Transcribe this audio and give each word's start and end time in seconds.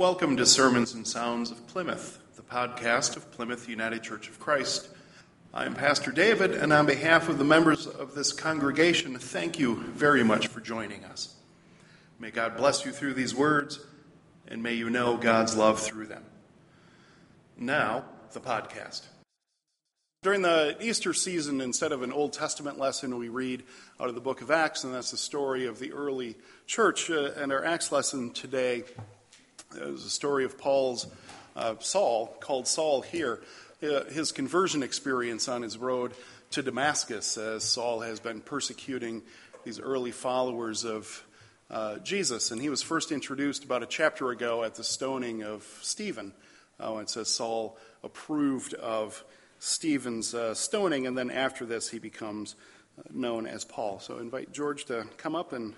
Welcome 0.00 0.38
to 0.38 0.46
Sermons 0.46 0.94
and 0.94 1.06
Sounds 1.06 1.50
of 1.50 1.66
Plymouth, 1.66 2.20
the 2.34 2.40
podcast 2.40 3.18
of 3.18 3.30
Plymouth 3.32 3.68
United 3.68 4.02
Church 4.02 4.30
of 4.30 4.40
Christ. 4.40 4.88
I 5.52 5.66
am 5.66 5.74
Pastor 5.74 6.10
David, 6.10 6.52
and 6.52 6.72
on 6.72 6.86
behalf 6.86 7.28
of 7.28 7.36
the 7.36 7.44
members 7.44 7.86
of 7.86 8.14
this 8.14 8.32
congregation, 8.32 9.18
thank 9.18 9.58
you 9.58 9.76
very 9.76 10.24
much 10.24 10.46
for 10.46 10.62
joining 10.62 11.04
us. 11.04 11.34
May 12.18 12.30
God 12.30 12.56
bless 12.56 12.86
you 12.86 12.92
through 12.92 13.12
these 13.12 13.34
words, 13.34 13.78
and 14.48 14.62
may 14.62 14.72
you 14.72 14.88
know 14.88 15.18
God's 15.18 15.54
love 15.54 15.78
through 15.78 16.06
them. 16.06 16.24
Now, 17.58 18.06
the 18.32 18.40
podcast. 18.40 19.02
During 20.22 20.40
the 20.40 20.78
Easter 20.80 21.12
season, 21.12 21.60
instead 21.60 21.92
of 21.92 22.00
an 22.02 22.10
Old 22.10 22.32
Testament 22.32 22.78
lesson, 22.78 23.18
we 23.18 23.28
read 23.28 23.64
out 24.00 24.08
of 24.08 24.14
the 24.14 24.22
book 24.22 24.40
of 24.40 24.50
Acts, 24.50 24.82
and 24.82 24.94
that's 24.94 25.10
the 25.10 25.18
story 25.18 25.66
of 25.66 25.78
the 25.78 25.92
early 25.92 26.36
church. 26.66 27.10
Uh, 27.10 27.32
and 27.36 27.52
our 27.52 27.62
Acts 27.62 27.92
lesson 27.92 28.30
today 28.30 28.84
is 29.74 30.04
a 30.04 30.10
story 30.10 30.44
of 30.44 30.58
Paul's 30.58 31.06
uh, 31.56 31.74
Saul, 31.80 32.36
called 32.40 32.66
Saul 32.66 33.02
here, 33.02 33.40
uh, 33.82 34.04
his 34.04 34.32
conversion 34.32 34.82
experience 34.82 35.48
on 35.48 35.62
his 35.62 35.78
road 35.78 36.12
to 36.50 36.62
Damascus, 36.62 37.36
as 37.38 37.64
Saul 37.64 38.00
has 38.00 38.20
been 38.20 38.40
persecuting 38.40 39.22
these 39.64 39.78
early 39.78 40.10
followers 40.10 40.84
of 40.84 41.24
uh, 41.70 41.98
Jesus. 41.98 42.50
And 42.50 42.60
he 42.60 42.68
was 42.68 42.82
first 42.82 43.12
introduced 43.12 43.64
about 43.64 43.82
a 43.82 43.86
chapter 43.86 44.30
ago 44.30 44.64
at 44.64 44.74
the 44.74 44.84
stoning 44.84 45.42
of 45.42 45.62
Stephen. 45.82 46.32
Uh, 46.82 46.96
it 46.96 47.10
says 47.10 47.28
Saul 47.28 47.76
approved 48.02 48.74
of 48.74 49.22
Stephen's 49.58 50.34
uh, 50.34 50.54
stoning, 50.54 51.06
and 51.06 51.16
then 51.16 51.30
after 51.30 51.64
this, 51.66 51.90
he 51.90 51.98
becomes 51.98 52.56
uh, 52.98 53.02
known 53.12 53.46
as 53.46 53.64
Paul. 53.64 54.00
So 54.00 54.16
I 54.16 54.20
invite 54.20 54.52
George 54.52 54.86
to 54.86 55.06
come 55.18 55.36
up 55.36 55.52
and 55.52 55.74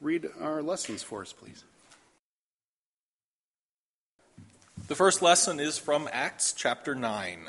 read 0.00 0.28
our 0.40 0.62
lessons 0.62 1.02
for 1.02 1.22
us, 1.22 1.32
please. 1.32 1.64
The 4.86 4.94
first 4.94 5.22
lesson 5.22 5.60
is 5.60 5.78
from 5.78 6.10
Acts 6.12 6.52
chapter 6.52 6.94
9. 6.94 7.48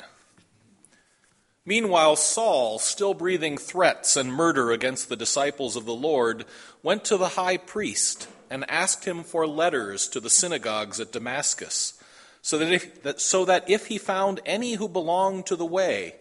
Meanwhile, 1.66 2.16
Saul, 2.16 2.78
still 2.78 3.12
breathing 3.12 3.58
threats 3.58 4.16
and 4.16 4.32
murder 4.32 4.70
against 4.70 5.10
the 5.10 5.16
disciples 5.16 5.76
of 5.76 5.84
the 5.84 5.94
Lord, 5.94 6.46
went 6.82 7.04
to 7.04 7.18
the 7.18 7.28
high 7.28 7.58
priest 7.58 8.26
and 8.48 8.64
asked 8.70 9.04
him 9.04 9.22
for 9.22 9.46
letters 9.46 10.08
to 10.08 10.20
the 10.20 10.30
synagogues 10.30 10.98
at 10.98 11.12
Damascus 11.12 12.02
so 12.40 12.56
that, 12.56 12.72
if, 12.72 13.02
that, 13.02 13.20
so 13.20 13.44
that 13.44 13.68
if 13.68 13.88
he 13.88 13.98
found 13.98 14.40
any 14.46 14.72
who 14.72 14.88
belonged 14.88 15.44
to 15.46 15.56
the 15.56 15.66
way, 15.66 16.14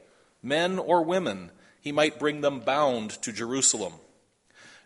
men 0.43 0.77
or 0.77 1.01
women, 1.01 1.49
he 1.79 1.93
might 1.93 2.19
bring 2.19 2.41
them 2.41 2.59
bound 2.59 3.11
to 3.21 3.31
Jerusalem. 3.31 3.93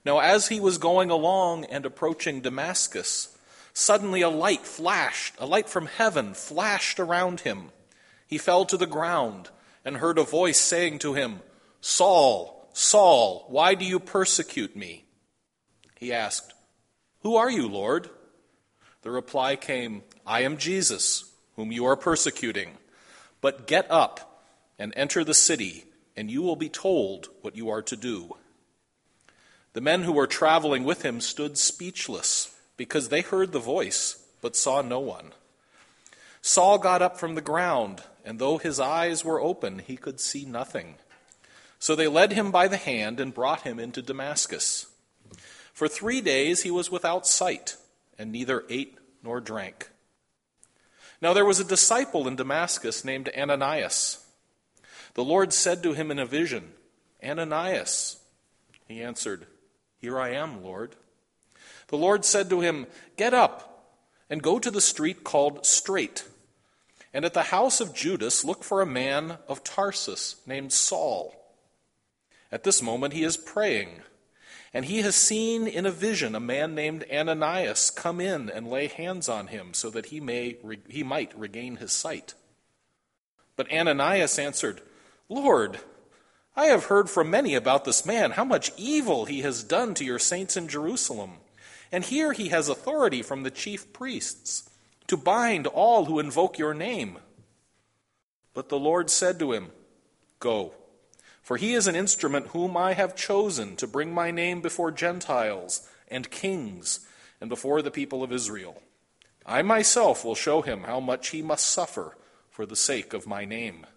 Now, 0.06 0.20
as 0.20 0.50
he 0.50 0.60
was 0.60 0.78
going 0.78 1.10
along 1.10 1.66
and 1.66 1.88
approaching 1.88 2.42
Damascus, 2.42 3.36
suddenly 3.80 4.22
a 4.22 4.30
light 4.30 4.66
flashed, 4.66 5.34
a 5.40 5.46
light 5.46 5.70
from 5.70 5.86
heaven 5.86 6.34
flashed 6.34 7.00
around 7.00 7.42
him. 7.42 7.72
He 8.28 8.38
fell 8.38 8.66
to 8.66 8.76
the 8.76 8.86
ground 8.86 9.50
and 9.86 9.98
heard 9.98 10.18
a 10.18 10.24
voice 10.24 10.60
saying 10.60 11.00
to 11.00 11.14
him, 11.14 11.40
Saul, 11.80 12.70
Saul, 12.74 13.46
why 13.48 13.76
do 13.76 13.86
you 13.86 14.00
persecute 14.00 14.76
me? 14.76 15.06
He 15.96 16.12
asked, 16.12 16.54
Who 17.22 17.38
are 17.38 17.50
you, 17.50 17.68
Lord? 17.68 18.10
The 19.02 19.12
reply 19.12 19.56
came, 19.56 20.04
I 20.28 20.42
am 20.42 20.58
Jesus 20.58 21.32
whom 21.56 21.72
you 21.72 21.86
are 21.86 21.96
persecuting. 21.96 22.72
But 23.40 23.66
get 23.66 23.90
up 23.90 24.44
and 24.78 24.94
enter 24.98 25.24
the 25.24 25.34
city, 25.34 25.86
and 26.18 26.30
you 26.30 26.42
will 26.42 26.58
be 26.58 26.70
told 26.70 27.30
what 27.42 27.56
you 27.56 27.70
are 27.70 27.82
to 27.84 27.96
do. 27.96 28.36
The 29.72 29.82
men 29.82 30.04
who 30.04 30.12
were 30.12 30.28
traveling 30.28 30.84
with 30.84 31.04
him 31.04 31.22
stood 31.22 31.58
speechless, 31.58 32.54
because 32.80 33.10
they 33.10 33.20
heard 33.20 33.52
the 33.52 33.60
voice, 33.60 34.24
but 34.42 34.56
saw 34.56 34.82
no 34.82 35.02
one. 35.02 35.34
Saul 36.42 36.78
got 36.78 37.02
up 37.02 37.18
from 37.18 37.36
the 37.36 37.42
ground, 37.42 38.02
and 38.24 38.40
though 38.40 38.58
his 38.58 38.80
eyes 38.80 39.26
were 39.26 39.42
open, 39.42 39.80
he 39.80 39.98
could 39.98 40.18
see 40.22 40.46
nothing. 40.46 40.96
So 41.78 41.94
they 41.94 42.08
led 42.08 42.32
him 42.32 42.52
by 42.52 42.70
the 42.70 42.78
hand 42.78 43.20
and 43.20 43.34
brought 43.34 43.64
him 43.64 43.80
into 43.80 44.02
Damascus. 44.02 44.86
For 45.74 45.90
three 45.90 46.22
days 46.22 46.64
he 46.64 46.72
was 46.72 46.90
without 46.90 47.28
sight, 47.28 47.76
and 48.18 48.32
neither 48.32 48.64
ate 48.70 48.98
nor 49.22 49.42
drank. 49.42 49.90
Now 51.22 51.34
there 51.34 51.44
was 51.44 51.60
a 51.60 51.66
disciple 51.66 52.30
in 52.30 52.38
Damascus 52.38 53.04
named 53.04 53.30
Ananias. 53.38 54.26
The 55.16 55.26
Lord 55.26 55.52
said 55.52 55.84
to 55.84 55.92
him 55.92 56.12
in 56.12 56.20
a 56.20 56.26
vision, 56.26 56.72
Ananias. 57.22 58.22
He 58.88 59.04
answered, 59.04 59.48
Here 59.98 60.18
I 60.18 60.30
am, 60.30 60.64
Lord. 60.64 60.96
The 61.90 61.98
Lord 61.98 62.26
said 62.26 62.50
to 62.50 62.62
him, 62.62 62.88
Get 63.18 63.34
up 63.34 63.94
and 64.30 64.42
go 64.42 64.60
to 64.60 64.72
the 64.72 64.82
street 64.82 65.24
called 65.24 65.66
Straight, 65.66 66.24
and 67.14 67.26
at 67.26 67.34
the 67.34 67.44
house 67.44 67.82
of 67.82 67.94
Judas 67.94 68.46
look 68.46 68.64
for 68.64 68.82
a 68.82 68.86
man 68.86 69.38
of 69.48 69.64
Tarsus 69.64 70.38
named 70.46 70.72
Saul. 70.72 71.36
At 72.52 72.64
this 72.64 72.82
moment 72.82 73.14
he 73.14 73.24
is 73.24 73.38
praying. 73.38 74.02
And 74.72 74.86
he 74.86 75.02
has 75.02 75.16
seen 75.16 75.68
in 75.68 75.88
a 75.88 75.92
vision 75.92 76.36
a 76.36 76.40
man 76.40 76.76
named 76.76 77.04
Ananias 77.12 77.90
come 77.90 78.22
in 78.22 78.52
and 78.52 78.68
lay 78.68 78.86
hands 78.86 79.28
on 79.28 79.48
him 79.48 79.74
so 79.74 79.90
that 79.90 80.08
he, 80.08 80.20
may, 80.20 80.58
he 80.88 81.04
might 81.04 81.38
regain 81.38 81.78
his 81.78 81.92
sight. 81.92 82.36
But 83.56 83.72
Ananias 83.74 84.38
answered, 84.38 84.82
Lord, 85.28 85.80
I 86.56 86.66
have 86.66 86.86
heard 86.86 87.10
from 87.10 87.32
many 87.32 87.56
about 87.56 87.86
this 87.86 88.06
man, 88.06 88.32
how 88.32 88.46
much 88.46 88.72
evil 88.78 89.26
he 89.26 89.42
has 89.42 89.64
done 89.64 89.96
to 89.96 90.06
your 90.06 90.20
saints 90.20 90.56
in 90.56 90.68
Jerusalem. 90.68 91.38
And 91.92 92.04
here 92.04 92.34
he 92.34 92.50
has 92.50 92.70
authority 92.70 93.22
from 93.22 93.44
the 93.44 93.52
chief 93.52 93.92
priests 93.94 94.70
to 95.08 95.18
bind 95.18 95.68
all 95.68 96.06
who 96.06 96.20
invoke 96.20 96.58
your 96.58 96.74
name. 96.74 97.18
But 98.54 98.70
the 98.70 98.80
Lord 98.80 99.10
said 99.10 99.40
to 99.40 99.54
him, 99.54 99.72
Go 100.40 100.74
for 101.50 101.58
he 101.58 101.74
is 101.74 101.88
an 101.88 101.96
instrument 101.96 102.50
whom 102.50 102.78
I 102.78 102.94
have 102.94 103.16
chosen 103.16 103.76
to 103.78 103.88
bring 103.88 104.14
my 104.14 104.30
name 104.30 104.62
before 104.62 104.92
Gentiles 104.92 105.82
and 106.08 106.30
kings 106.30 107.08
and 107.42 107.50
before 107.50 107.82
the 107.82 107.90
people 107.90 108.22
of 108.22 108.32
Israel. 108.32 108.84
I 109.48 109.64
myself 109.64 110.24
will 110.24 110.36
show 110.36 110.62
him 110.62 110.84
how 110.84 111.00
much 111.00 111.30
he 111.30 111.42
must 111.42 111.66
suffer 111.66 112.16
for 112.52 112.68
the 112.68 112.76
sake 112.76 113.14
of 113.14 113.26
my 113.26 113.46
name. 113.46 113.88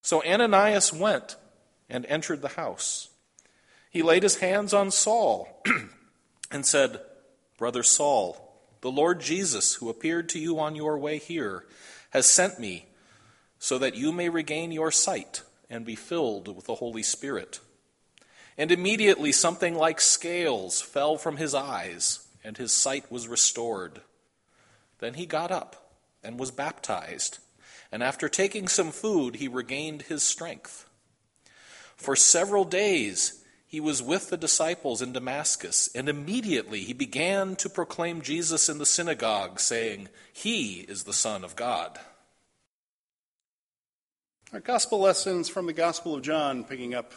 So 0.00 0.24
Ananias 0.24 0.90
went 0.90 1.36
and 1.90 2.06
entered 2.06 2.40
the 2.40 2.48
house. 2.48 3.10
He 3.90 4.02
laid 4.02 4.22
his 4.22 4.36
hands 4.36 4.72
on 4.72 4.90
Saul 4.90 5.62
and 6.50 6.64
said, 6.64 7.00
Brother 7.58 7.82
Saul, 7.82 8.52
the 8.80 8.90
Lord 8.90 9.20
Jesus, 9.20 9.74
who 9.74 9.88
appeared 9.88 10.28
to 10.30 10.38
you 10.38 10.58
on 10.58 10.76
your 10.76 10.98
way 10.98 11.18
here, 11.18 11.64
has 12.10 12.26
sent 12.26 12.60
me 12.60 12.86
so 13.58 13.78
that 13.78 13.96
you 13.96 14.12
may 14.12 14.28
regain 14.28 14.70
your 14.72 14.90
sight 14.90 15.42
and 15.68 15.84
be 15.84 15.96
filled 15.96 16.54
with 16.54 16.66
the 16.66 16.76
Holy 16.76 17.02
Spirit. 17.02 17.60
And 18.58 18.70
immediately 18.70 19.32
something 19.32 19.74
like 19.74 20.00
scales 20.00 20.80
fell 20.80 21.16
from 21.16 21.36
his 21.36 21.54
eyes, 21.54 22.26
and 22.44 22.56
his 22.56 22.72
sight 22.72 23.10
was 23.10 23.28
restored. 23.28 24.00
Then 24.98 25.14
he 25.14 25.26
got 25.26 25.50
up 25.50 25.92
and 26.22 26.38
was 26.38 26.50
baptized, 26.50 27.38
and 27.92 28.02
after 28.02 28.28
taking 28.28 28.68
some 28.68 28.92
food, 28.92 29.36
he 29.36 29.48
regained 29.48 30.02
his 30.02 30.22
strength. 30.22 30.88
For 31.96 32.16
several 32.16 32.64
days 32.64 33.42
he 33.68 33.80
was 33.80 34.02
with 34.02 34.30
the 34.30 34.36
disciples 34.36 35.02
in 35.02 35.12
Damascus, 35.12 35.90
and 35.94 36.08
immediately 36.08 36.82
he 36.82 36.92
began 36.92 37.56
to 37.56 37.68
proclaim 37.68 38.22
Jesus 38.22 38.68
in 38.68 38.78
the 38.78 38.86
synagogue, 38.86 39.58
saying, 39.58 40.08
He 40.32 40.80
is 40.88 41.02
the 41.02 41.12
Son 41.12 41.42
of 41.42 41.56
God. 41.56 41.98
Our 44.52 44.60
gospel 44.60 45.00
lessons 45.00 45.48
from 45.48 45.66
the 45.66 45.72
Gospel 45.72 46.14
of 46.14 46.22
John, 46.22 46.62
picking 46.62 46.94
up 46.94 47.12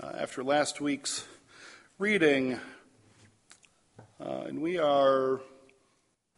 uh, 0.00 0.12
after 0.18 0.44
last 0.44 0.80
week's 0.82 1.24
reading. 1.98 2.60
Uh, 4.20 4.42
and 4.46 4.60
we 4.60 4.76
are, 4.76 5.40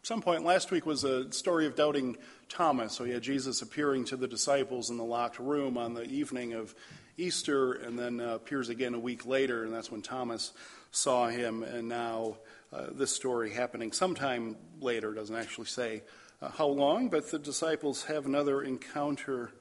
some 0.04 0.22
point 0.22 0.44
last 0.44 0.70
week 0.70 0.86
was 0.86 1.02
a 1.02 1.32
story 1.32 1.66
of 1.66 1.74
doubting 1.74 2.16
Thomas. 2.48 2.92
So 2.92 3.04
we 3.04 3.10
had 3.10 3.22
Jesus 3.22 3.62
appearing 3.62 4.04
to 4.06 4.16
the 4.16 4.28
disciples 4.28 4.90
in 4.90 4.96
the 4.96 5.04
locked 5.04 5.40
room 5.40 5.76
on 5.76 5.94
the 5.94 6.04
evening 6.04 6.52
of 6.52 6.74
Easter, 7.20 7.72
and 7.72 7.98
then 7.98 8.20
uh, 8.20 8.34
appears 8.34 8.68
again 8.68 8.94
a 8.94 8.98
week 8.98 9.26
later, 9.26 9.64
and 9.64 9.72
that's 9.72 9.90
when 9.90 10.02
Thomas 10.02 10.52
saw 10.90 11.28
him. 11.28 11.62
And 11.62 11.88
now 11.88 12.38
uh, 12.72 12.86
this 12.92 13.14
story 13.14 13.50
happening 13.52 13.92
sometime 13.92 14.56
later, 14.80 15.12
doesn't 15.12 15.36
actually 15.36 15.66
say 15.66 16.02
uh, 16.40 16.48
how 16.48 16.66
long, 16.66 17.08
but 17.08 17.30
the 17.30 17.38
disciples 17.38 18.04
have 18.04 18.26
another 18.26 18.62
encounter 18.62 19.52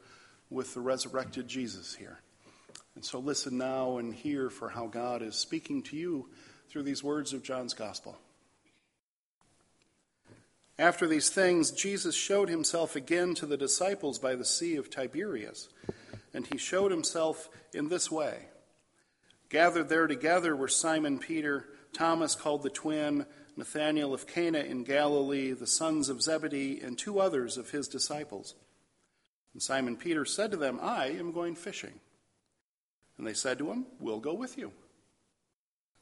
with 0.50 0.74
the 0.74 0.80
resurrected 0.80 1.48
Jesus 1.48 1.96
here. 1.96 2.20
And 2.96 3.06
so 3.06 3.20
listen 3.20 3.58
now 3.58 3.98
and 3.98 4.14
hear 4.14 4.50
for 4.50 4.70
how 4.70 4.88
God 4.88 5.22
is 5.22 5.36
speaking 5.36 5.84
to 5.84 5.96
you 5.96 6.30
through 6.70 6.84
these 6.84 7.04
words 7.04 7.34
of 7.34 7.44
John's 7.44 7.74
Gospel. 7.74 8.18
After 10.78 11.08
these 11.08 11.30
things, 11.30 11.72
Jesus 11.72 12.16
showed 12.16 12.48
himself 12.48 12.96
again 12.96 13.36
to 13.36 13.46
the 13.46 13.58
disciples 13.58 14.18
by 14.18 14.36
the 14.36 14.46
Sea 14.46 14.78
of 14.78 14.90
Tiberias, 14.90 15.68
and 16.34 16.46
he 16.48 16.58
showed 16.58 16.92
himself 16.92 17.50
in 17.74 17.90
this 17.90 18.12
way. 18.12 18.48
Gathered 19.50 19.90
there 19.90 20.08
together 20.08 20.56
were 20.56 20.68
Simon 20.68 21.18
Peter, 21.18 21.66
Thomas 21.94 22.36
called 22.36 22.64
the 22.64 22.70
twin, 22.70 23.26
Nathanael 23.58 24.14
of 24.14 24.28
Cana 24.28 24.60
in 24.60 24.84
Galilee, 24.84 25.52
the 25.52 25.68
sons 25.68 26.08
of 26.08 26.22
Zebedee, 26.22 26.80
and 26.82 26.98
two 26.98 27.20
others 27.20 27.58
of 27.58 27.72
his 27.72 27.88
disciples. 27.88 28.56
And 29.54 29.62
Simon 29.62 29.98
Peter 29.98 30.24
said 30.24 30.52
to 30.52 30.58
them, 30.58 30.80
I 30.82 31.08
am 31.08 31.32
going 31.32 31.56
fishing. 31.56 32.00
And 33.18 33.28
they 33.28 33.34
said 33.34 33.58
to 33.58 33.72
him, 33.72 33.86
We'll 34.00 34.20
go 34.20 34.34
with 34.34 34.58
you. 34.58 34.72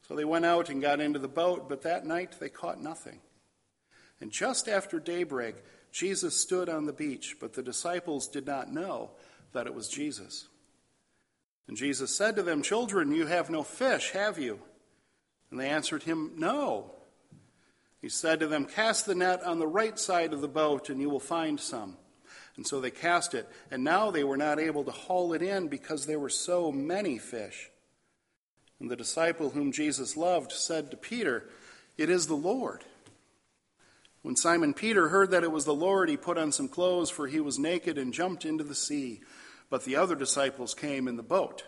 So 0.06 0.14
they 0.14 0.24
went 0.24 0.44
out 0.44 0.70
and 0.70 0.80
got 0.80 1.00
into 1.00 1.18
the 1.18 1.28
boat, 1.28 1.68
but 1.68 1.82
that 1.82 2.06
night 2.06 2.36
they 2.38 2.48
caught 2.48 2.80
nothing. 2.80 3.20
And 4.20 4.30
just 4.30 4.68
after 4.68 5.00
daybreak, 5.00 5.56
Jesus 5.90 6.36
stood 6.36 6.68
on 6.68 6.86
the 6.86 6.92
beach, 6.92 7.36
but 7.40 7.54
the 7.54 7.62
disciples 7.62 8.28
did 8.28 8.46
not 8.46 8.72
know 8.72 9.10
that 9.52 9.66
it 9.66 9.74
was 9.74 9.88
Jesus. 9.88 10.48
And 11.66 11.76
Jesus 11.76 12.16
said 12.16 12.36
to 12.36 12.42
them, 12.42 12.62
Children, 12.62 13.12
you 13.12 13.26
have 13.26 13.50
no 13.50 13.62
fish, 13.62 14.10
have 14.12 14.38
you? 14.38 14.58
And 15.50 15.60
they 15.60 15.68
answered 15.68 16.02
him, 16.02 16.32
No. 16.36 16.92
He 18.00 18.08
said 18.08 18.40
to 18.40 18.46
them, 18.46 18.64
Cast 18.64 19.06
the 19.06 19.14
net 19.14 19.42
on 19.42 19.58
the 19.58 19.66
right 19.66 19.98
side 19.98 20.32
of 20.32 20.40
the 20.40 20.48
boat, 20.48 20.88
and 20.88 21.00
you 21.00 21.10
will 21.10 21.20
find 21.20 21.58
some. 21.58 21.96
And 22.56 22.66
so 22.66 22.80
they 22.80 22.90
cast 22.90 23.34
it, 23.34 23.48
and 23.70 23.84
now 23.84 24.10
they 24.10 24.24
were 24.24 24.36
not 24.36 24.58
able 24.58 24.84
to 24.84 24.90
haul 24.90 25.32
it 25.32 25.42
in 25.42 25.68
because 25.68 26.06
there 26.06 26.18
were 26.18 26.28
so 26.28 26.72
many 26.72 27.18
fish. 27.18 27.70
And 28.80 28.90
the 28.90 28.96
disciple 28.96 29.50
whom 29.50 29.72
Jesus 29.72 30.16
loved 30.16 30.52
said 30.52 30.90
to 30.90 30.96
Peter, 30.96 31.48
It 31.96 32.10
is 32.10 32.26
the 32.26 32.34
Lord. 32.34 32.84
When 34.22 34.36
Simon 34.36 34.74
Peter 34.74 35.08
heard 35.08 35.30
that 35.30 35.44
it 35.44 35.52
was 35.52 35.64
the 35.64 35.74
Lord, 35.74 36.08
he 36.08 36.16
put 36.16 36.38
on 36.38 36.52
some 36.52 36.68
clothes, 36.68 37.10
for 37.10 37.26
he 37.26 37.40
was 37.40 37.58
naked, 37.58 37.98
and 37.98 38.12
jumped 38.12 38.44
into 38.44 38.64
the 38.64 38.74
sea. 38.74 39.20
But 39.70 39.84
the 39.84 39.96
other 39.96 40.14
disciples 40.14 40.74
came 40.74 41.08
in 41.08 41.16
the 41.16 41.22
boat, 41.22 41.64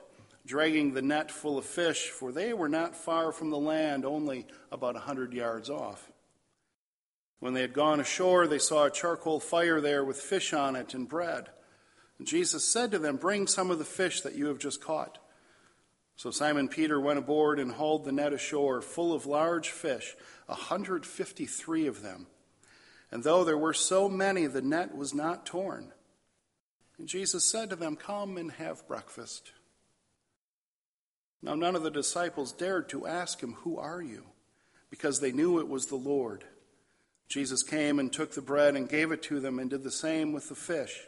dragging 0.46 0.94
the 0.94 1.02
net 1.02 1.30
full 1.30 1.58
of 1.58 1.64
fish, 1.64 2.08
for 2.08 2.32
they 2.32 2.52
were 2.52 2.68
not 2.68 2.96
far 2.96 3.32
from 3.32 3.50
the 3.50 3.58
land, 3.58 4.04
only 4.04 4.46
about 4.72 4.96
a 4.96 5.00
hundred 5.00 5.32
yards 5.32 5.68
off. 5.68 6.10
When 7.40 7.54
they 7.54 7.62
had 7.62 7.72
gone 7.72 8.00
ashore, 8.00 8.46
they 8.46 8.58
saw 8.58 8.84
a 8.84 8.90
charcoal 8.90 9.40
fire 9.40 9.80
there 9.80 10.04
with 10.04 10.20
fish 10.20 10.52
on 10.52 10.76
it 10.76 10.94
and 10.94 11.08
bread. 11.08 11.48
And 12.18 12.26
Jesus 12.26 12.64
said 12.64 12.90
to 12.90 12.98
them, 12.98 13.16
Bring 13.16 13.46
some 13.46 13.70
of 13.70 13.78
the 13.78 13.84
fish 13.84 14.20
that 14.22 14.34
you 14.34 14.46
have 14.46 14.58
just 14.58 14.82
caught. 14.82 15.18
So 16.16 16.30
Simon 16.30 16.68
Peter 16.68 17.00
went 17.00 17.18
aboard 17.18 17.58
and 17.58 17.72
hauled 17.72 18.04
the 18.04 18.12
net 18.12 18.34
ashore, 18.34 18.82
full 18.82 19.14
of 19.14 19.24
large 19.24 19.70
fish, 19.70 20.14
a 20.48 20.52
153 20.52 21.86
of 21.86 22.02
them. 22.02 22.26
And 23.10 23.24
though 23.24 23.42
there 23.42 23.56
were 23.56 23.72
so 23.72 24.06
many, 24.06 24.46
the 24.46 24.60
net 24.60 24.94
was 24.94 25.14
not 25.14 25.46
torn. 25.46 25.92
And 27.00 27.08
Jesus 27.08 27.44
said 27.44 27.70
to 27.70 27.76
them, 27.76 27.96
Come 27.96 28.36
and 28.36 28.52
have 28.52 28.86
breakfast. 28.86 29.52
Now 31.42 31.54
none 31.54 31.74
of 31.74 31.82
the 31.82 31.90
disciples 31.90 32.52
dared 32.52 32.90
to 32.90 33.06
ask 33.06 33.42
him, 33.42 33.54
Who 33.64 33.78
are 33.78 34.02
you? 34.02 34.26
because 34.90 35.20
they 35.20 35.32
knew 35.32 35.58
it 35.58 35.68
was 35.68 35.86
the 35.86 35.96
Lord. 35.96 36.44
Jesus 37.28 37.62
came 37.62 37.98
and 37.98 38.12
took 38.12 38.34
the 38.34 38.42
bread 38.42 38.74
and 38.74 38.88
gave 38.88 39.12
it 39.12 39.22
to 39.22 39.40
them, 39.40 39.58
and 39.58 39.70
did 39.70 39.84
the 39.84 39.90
same 39.90 40.32
with 40.32 40.48
the 40.48 40.54
fish. 40.54 41.00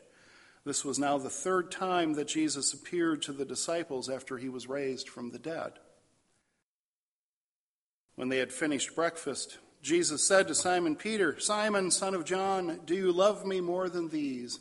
This 0.65 0.85
was 0.85 0.99
now 0.99 1.19
the 1.19 1.29
third 1.29 1.73
time 1.73 2.15
that 2.15 2.29
Jesus 2.29 2.73
appeared 2.73 3.23
to 3.23 3.33
the 3.33 3.45
disciples 3.45 4.09
after 4.09 4.39
he 4.39 4.49
was 4.49 4.69
raised 4.69 5.09
from 5.09 5.31
the 5.31 5.39
dead. 5.39 5.73
When 8.15 8.29
they 8.29 8.39
had 8.39 8.53
finished 8.53 8.95
breakfast, 8.95 9.59
Jesus 9.83 10.27
said 10.27 10.47
to 10.47 10.55
Simon 10.55 10.95
Peter, 10.95 11.41
Simon, 11.41 11.91
son 11.91 12.15
of 12.15 12.25
John, 12.25 12.81
do 12.87 12.95
you 12.95 13.11
love 13.11 13.45
me 13.45 13.61
more 13.61 13.89
than 13.89 14.09
these? 14.09 14.61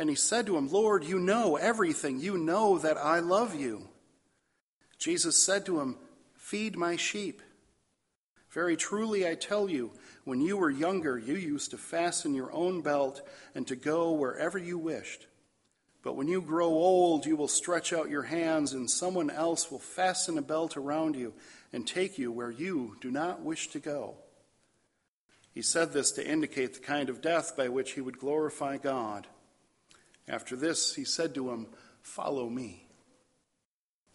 And 0.00 0.08
he 0.08 0.16
said 0.16 0.46
to 0.46 0.56
him, 0.56 0.70
Lord, 0.70 1.04
you 1.04 1.18
know 1.18 1.56
everything. 1.56 2.20
You 2.20 2.38
know 2.38 2.78
that 2.78 2.96
I 2.96 3.18
love 3.18 3.54
you. 3.54 3.86
Jesus 4.98 5.44
said 5.44 5.66
to 5.66 5.78
him, 5.78 5.98
Feed 6.32 6.74
my 6.74 6.96
sheep. 6.96 7.42
Very 8.50 8.78
truly 8.78 9.28
I 9.28 9.34
tell 9.34 9.68
you, 9.68 9.92
when 10.24 10.40
you 10.40 10.56
were 10.56 10.70
younger, 10.70 11.18
you 11.18 11.34
used 11.34 11.72
to 11.72 11.76
fasten 11.76 12.34
your 12.34 12.50
own 12.50 12.80
belt 12.80 13.20
and 13.54 13.66
to 13.66 13.76
go 13.76 14.12
wherever 14.12 14.56
you 14.56 14.78
wished. 14.78 15.26
But 16.02 16.16
when 16.16 16.28
you 16.28 16.40
grow 16.40 16.68
old, 16.68 17.26
you 17.26 17.36
will 17.36 17.46
stretch 17.46 17.92
out 17.92 18.08
your 18.08 18.22
hands, 18.22 18.72
and 18.72 18.90
someone 18.90 19.28
else 19.28 19.70
will 19.70 19.78
fasten 19.78 20.38
a 20.38 20.42
belt 20.42 20.78
around 20.78 21.14
you 21.14 21.34
and 21.74 21.86
take 21.86 22.16
you 22.16 22.32
where 22.32 22.50
you 22.50 22.96
do 23.02 23.10
not 23.10 23.42
wish 23.42 23.68
to 23.68 23.78
go. 23.78 24.14
He 25.52 25.60
said 25.60 25.92
this 25.92 26.10
to 26.12 26.26
indicate 26.26 26.72
the 26.72 26.80
kind 26.80 27.10
of 27.10 27.20
death 27.20 27.54
by 27.54 27.68
which 27.68 27.92
he 27.92 28.00
would 28.00 28.18
glorify 28.18 28.78
God. 28.78 29.26
After 30.30 30.54
this, 30.54 30.94
he 30.94 31.04
said 31.04 31.34
to 31.34 31.50
him, 31.50 31.66
Follow 32.02 32.48
me. 32.48 32.86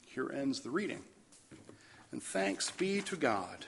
Here 0.07 0.31
ends 0.33 0.61
the 0.61 0.69
reading. 0.69 1.03
And 2.11 2.23
thanks 2.23 2.71
be 2.71 3.01
to 3.01 3.17
God. 3.17 3.65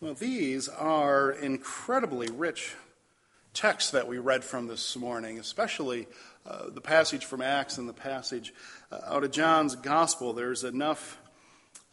Well, 0.00 0.14
these 0.14 0.68
are 0.68 1.32
incredibly 1.32 2.30
rich 2.30 2.74
texts 3.52 3.90
that 3.90 4.06
we 4.06 4.18
read 4.18 4.44
from 4.44 4.68
this 4.68 4.96
morning, 4.96 5.40
especially 5.40 6.06
uh, 6.46 6.70
the 6.70 6.80
passage 6.80 7.24
from 7.24 7.42
Acts 7.42 7.78
and 7.78 7.88
the 7.88 7.92
passage 7.92 8.54
uh, 8.92 9.00
out 9.04 9.24
of 9.24 9.32
John's 9.32 9.74
Gospel. 9.74 10.32
There's 10.32 10.62
enough 10.62 11.18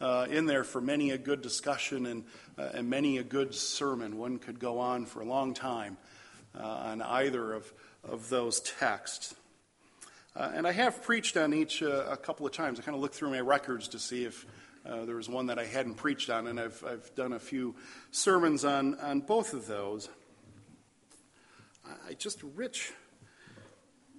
uh, 0.00 0.28
in 0.30 0.46
there 0.46 0.62
for 0.62 0.80
many 0.80 1.10
a 1.10 1.18
good 1.18 1.42
discussion 1.42 2.06
and, 2.06 2.24
uh, 2.56 2.68
and 2.74 2.88
many 2.88 3.18
a 3.18 3.24
good 3.24 3.52
sermon. 3.52 4.16
One 4.16 4.38
could 4.38 4.60
go 4.60 4.78
on 4.78 5.06
for 5.06 5.20
a 5.20 5.26
long 5.26 5.54
time 5.54 5.96
on 6.60 7.02
either 7.02 7.52
of, 7.52 7.72
of 8.04 8.28
those 8.28 8.60
texts. 8.60 9.34
Uh, 10.34 10.50
and 10.54 10.66
I 10.66 10.72
have 10.72 11.02
preached 11.02 11.36
on 11.36 11.54
each 11.54 11.80
a 11.80 12.18
couple 12.20 12.46
of 12.46 12.52
times. 12.52 12.78
I 12.78 12.82
kind 12.82 12.94
of 12.94 13.00
looked 13.00 13.14
through 13.14 13.30
my 13.30 13.40
records 13.40 13.88
to 13.88 13.98
see 13.98 14.24
if 14.24 14.44
uh, 14.84 15.04
there 15.04 15.16
was 15.16 15.28
one 15.28 15.46
that 15.46 15.58
I 15.58 15.64
hadn't 15.64 15.94
preached 15.94 16.30
on, 16.30 16.46
and 16.46 16.60
I've, 16.60 16.84
I've 16.86 17.14
done 17.14 17.32
a 17.32 17.38
few 17.38 17.74
sermons 18.10 18.64
on, 18.64 18.94
on 19.00 19.20
both 19.20 19.52
of 19.52 19.66
those. 19.66 20.08
I, 22.08 22.14
just 22.14 22.42
rich, 22.54 22.92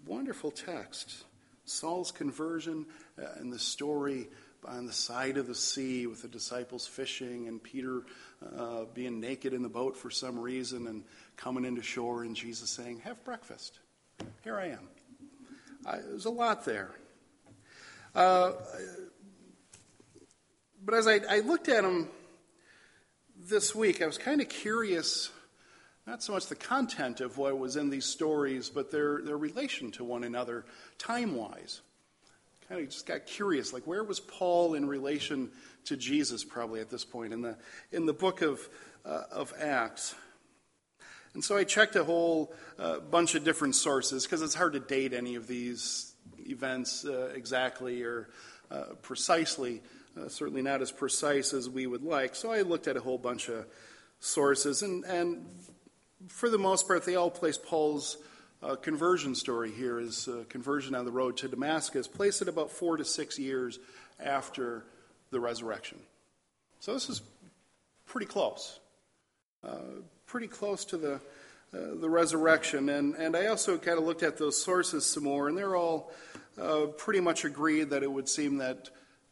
wonderful 0.05 0.51
text. 0.51 1.23
Saul's 1.65 2.11
conversion 2.11 2.85
uh, 3.21 3.27
and 3.37 3.51
the 3.51 3.59
story 3.59 4.27
on 4.65 4.85
the 4.85 4.93
side 4.93 5.37
of 5.37 5.47
the 5.47 5.55
sea 5.55 6.07
with 6.07 6.21
the 6.21 6.27
disciples 6.27 6.87
fishing 6.87 7.47
and 7.47 7.61
Peter 7.61 8.03
uh, 8.57 8.85
being 8.93 9.19
naked 9.19 9.53
in 9.53 9.61
the 9.61 9.69
boat 9.69 9.95
for 9.95 10.09
some 10.09 10.39
reason 10.39 10.87
and 10.87 11.03
coming 11.37 11.63
into 11.63 11.81
shore 11.81 12.23
and 12.23 12.35
Jesus 12.35 12.69
saying, 12.69 12.99
Have 13.05 13.23
breakfast. 13.23 13.79
Here 14.43 14.57
I 14.57 14.69
am. 14.69 14.89
I, 15.85 15.97
there's 15.97 16.25
a 16.25 16.31
lot 16.31 16.65
there. 16.65 16.91
Uh, 18.13 18.53
but 20.83 20.95
as 20.95 21.07
I, 21.07 21.21
I 21.29 21.39
looked 21.39 21.69
at 21.69 21.83
them 21.83 22.09
this 23.37 23.75
week, 23.75 24.01
I 24.01 24.07
was 24.07 24.17
kind 24.17 24.41
of 24.41 24.49
curious, 24.49 25.29
not 26.07 26.23
so 26.23 26.33
much 26.33 26.47
the 26.47 26.55
content 26.55 27.21
of 27.21 27.37
what 27.37 27.57
was 27.57 27.75
in 27.75 27.89
these 27.89 28.05
stories, 28.05 28.69
but 28.69 28.91
their, 28.91 29.21
their 29.21 29.37
relation 29.37 29.91
to 29.91 30.03
one 30.03 30.23
another 30.23 30.65
time 30.97 31.35
wise. 31.35 31.81
Kind 32.67 32.81
of 32.81 32.89
just 32.89 33.05
got 33.05 33.25
curious, 33.25 33.71
like 33.71 33.85
where 33.87 34.03
was 34.03 34.19
Paul 34.19 34.73
in 34.73 34.87
relation 34.87 35.51
to 35.85 35.95
Jesus 35.95 36.43
probably 36.43 36.81
at 36.81 36.89
this 36.89 37.05
point 37.05 37.31
in 37.31 37.41
the, 37.41 37.55
in 37.91 38.05
the 38.05 38.13
book 38.13 38.41
of, 38.41 38.67
uh, 39.05 39.23
of 39.31 39.53
Acts? 39.57 40.15
And 41.37 41.43
so 41.43 41.55
I 41.55 41.65
checked 41.65 41.95
a 41.95 42.03
whole 42.03 42.51
uh, 42.79 42.97
bunch 42.97 43.35
of 43.35 43.43
different 43.43 43.75
sources 43.75 44.23
because 44.23 44.41
it's 44.41 44.55
hard 44.55 44.73
to 44.73 44.79
date 44.79 45.13
any 45.13 45.35
of 45.35 45.45
these 45.45 46.13
events 46.39 47.05
uh, 47.05 47.31
exactly 47.35 48.01
or 48.01 48.29
uh, 48.71 48.95
precisely 49.03 49.83
uh, 50.17 50.27
certainly 50.29 50.61
not 50.61 50.81
as 50.81 50.91
precise 50.91 51.53
as 51.53 51.69
we 51.69 51.85
would 51.85 52.03
like. 52.03 52.33
So 52.33 52.51
I 52.51 52.61
looked 52.61 52.87
at 52.87 52.97
a 52.97 52.99
whole 52.99 53.19
bunch 53.19 53.49
of 53.49 53.65
sources, 54.19 54.81
and, 54.81 55.03
and 55.05 55.45
for 56.27 56.49
the 56.49 56.57
most 56.57 56.87
part, 56.87 57.05
they 57.05 57.15
all 57.15 57.29
place 57.29 57.57
Paul's 57.57 58.17
uh, 58.63 58.75
conversion 58.75 59.35
story 59.35 59.71
here, 59.71 59.99
his 59.99 60.27
uh, 60.27 60.43
conversion 60.49 60.95
on 60.95 61.05
the 61.05 61.11
road 61.11 61.37
to 61.37 61.47
Damascus, 61.47 62.07
place 62.07 62.41
it 62.41 62.47
about 62.47 62.71
four 62.71 62.97
to 62.97 63.05
six 63.05 63.37
years 63.37 63.77
after 64.19 64.85
the 65.29 65.39
resurrection. 65.39 65.99
So 66.79 66.93
this 66.93 67.09
is 67.09 67.21
pretty 68.07 68.25
close, 68.25 68.79
pretty 70.25 70.47
close 70.47 70.85
to 70.85 70.97
the 70.97 71.19
uh, 71.73 71.95
the 71.99 72.09
resurrection. 72.09 72.87
And, 72.87 73.15
and 73.15 73.35
I 73.35 73.47
also 73.47 73.77
kind 73.77 73.97
of 73.97 74.05
looked 74.05 74.23
at 74.23 74.37
those 74.37 74.61
sources 74.61 75.05
some 75.05 75.23
more, 75.23 75.49
and 75.49 75.57
they're 75.57 75.75
all 75.75 76.13
uh, 76.61 76.85
pretty 76.97 77.19
much 77.19 77.43
agreed 77.43 77.89
that 77.89 78.03
it 78.03 78.11
would 78.11 78.29
seem 78.29 78.57
that 78.59 78.89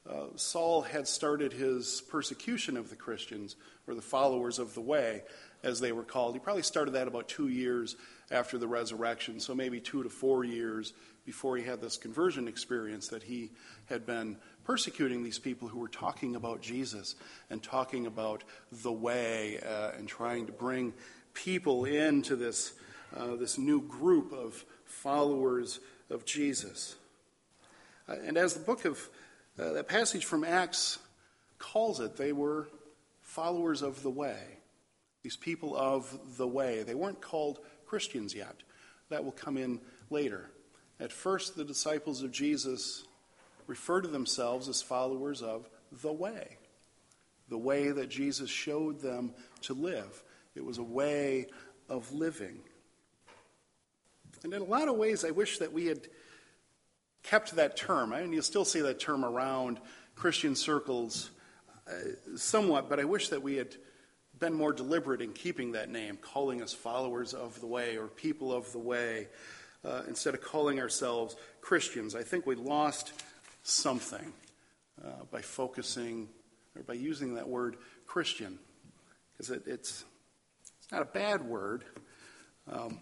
uh, 0.10 0.26
Saul 0.36 0.82
had 0.82 1.08
started 1.08 1.54
his 1.54 2.02
persecution 2.10 2.76
of 2.76 2.90
the 2.90 2.96
Christians, 2.98 3.56
or 3.88 3.96
the 3.96 4.02
followers 4.02 4.60
of 4.60 4.74
the 4.74 4.82
way, 4.82 5.24
as 5.64 5.80
they 5.80 5.94
were 5.94 6.04
called. 6.04 6.34
He 6.34 6.40
probably 6.40 6.64
started 6.64 6.92
that 6.92 7.08
about 7.08 7.30
two 7.30 7.48
years 7.48 7.96
after 8.30 8.58
the 8.58 8.68
resurrection, 8.68 9.40
so 9.40 9.56
maybe 9.56 9.80
two 9.80 10.04
to 10.04 10.10
four 10.10 10.44
years 10.44 10.92
before 11.26 11.56
he 11.56 11.64
had 11.64 11.82
this 11.82 11.96
conversion 11.98 12.48
experience 12.50 13.08
that 13.08 13.24
he 13.24 13.52
had 13.86 14.06
been 14.06 14.36
persecuting 14.66 15.24
these 15.24 15.40
people 15.40 15.68
who 15.68 15.80
were 15.80 15.88
talking 15.88 16.36
about 16.36 16.62
Jesus 16.62 17.16
and 17.50 17.62
talking 17.62 18.08
about 18.08 18.44
the 18.84 18.92
way 18.92 19.60
uh, 19.60 19.92
and 19.98 20.08
trying 20.08 20.48
to 20.48 20.52
bring 20.52 20.94
people 21.34 21.86
into 21.86 22.36
this, 22.36 22.74
uh, 23.16 23.36
this 23.36 23.58
new 23.58 23.82
group 23.82 24.34
of 24.34 24.66
followers 24.86 25.80
of 26.10 26.26
Jesus. 26.26 26.96
Uh, 28.10 28.16
and 28.26 28.38
as 28.38 28.56
the 28.56 28.60
book 28.60 28.86
of 28.86 29.10
uh, 29.60 29.74
that 29.74 29.88
passage 29.88 30.26
from 30.26 30.44
Acts 30.44 31.00
calls 31.60 32.00
it, 32.00 32.18
they 32.18 32.34
were 32.34 32.68
followers 33.22 33.82
of 33.82 34.02
the 34.04 34.10
way. 34.10 34.40
These 35.22 35.38
people 35.38 35.76
of 35.76 36.38
the 36.38 36.48
way. 36.48 36.84
They 36.84 36.96
weren't 36.96 37.22
called 37.22 37.60
Christians 37.86 38.34
yet. 38.36 38.56
That 39.10 39.24
will 39.24 39.32
come 39.32 39.58
in 39.58 39.80
later. 40.10 40.50
At 41.00 41.12
first, 41.12 41.56
the 41.56 41.66
disciples 41.66 42.22
of 42.22 42.32
Jesus 42.32 43.05
refer 43.68 44.02
to 44.02 44.08
themselves 44.08 44.68
as 44.68 44.82
followers 44.82 45.42
of 45.42 45.70
the 46.02 46.12
way, 46.12 46.58
the 47.50 47.58
way 47.58 47.92
that 47.92 48.10
Jesus 48.10 48.50
showed 48.50 49.02
them 49.02 49.34
to 49.62 49.74
live. 49.74 50.24
It 50.56 50.64
was 50.64 50.78
a 50.78 50.84
way 50.84 51.48
of 51.90 52.12
living. 52.14 52.60
And 54.44 54.54
in 54.54 54.62
a 54.62 54.66
lot 54.66 54.88
of 54.88 54.96
ways, 54.96 55.26
I 55.26 55.32
wish 55.32 55.58
that 55.60 55.74
we 55.74 55.88
had 55.88 56.08
kept 57.24 57.56
that 57.56 57.76
term. 57.76 58.14
I 58.14 58.22
mean, 58.22 58.34
you 58.34 58.42
still 58.42 58.66
see 58.66 58.82
that 58.82 59.00
term 59.00 59.26
around 59.26 59.80
Christian 60.16 60.56
circles 60.56 61.32
uh, 61.88 62.38
somewhat, 62.38 62.90
but 62.90 63.00
I 63.00 63.04
wish 63.04 63.30
that 63.30 63.42
we 63.42 63.56
had 63.56 63.76
been 64.40 64.54
more 64.54 64.74
deliberate 64.74 65.22
in 65.22 65.34
keeping 65.34 65.72
that 65.74 65.90
name, 65.90 66.18
calling 66.18 66.62
us 66.62 66.74
followers 66.74 67.34
of 67.34 67.60
the 67.60 67.68
way 67.68 67.98
or 67.98 68.08
people 68.08 68.54
of 68.54 68.72
the 68.72 68.80
way, 68.80 69.28
uh, 69.84 70.02
instead 70.08 70.34
of 70.34 70.42
calling 70.42 70.80
ourselves 70.80 71.36
Christians. 71.62 72.16
I 72.16 72.24
think 72.24 72.46
we 72.46 72.56
lost 72.56 73.14
something 73.66 74.34
uh, 75.04 75.24
by 75.32 75.42
focusing 75.42 76.30
or 76.76 76.84
by 76.84 76.94
using 76.94 77.36
that 77.36 77.48
word 77.48 77.78
Christian, 78.06 78.60
because 79.32 79.50
it, 79.50 79.64
it's, 79.66 80.06
it's 80.78 80.92
not 80.92 81.02
a 81.02 81.06
bad 81.06 81.42
word, 81.42 81.84
um, 82.72 83.00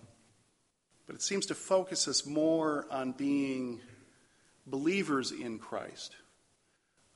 but 1.05 1.15
it 1.15 1.21
seems 1.21 1.47
to 1.47 1.55
focus 1.55 2.07
us 2.07 2.25
more 2.25 2.87
on 2.89 3.11
being 3.11 3.81
believers 4.65 5.31
in 5.31 5.59
Christ, 5.59 6.15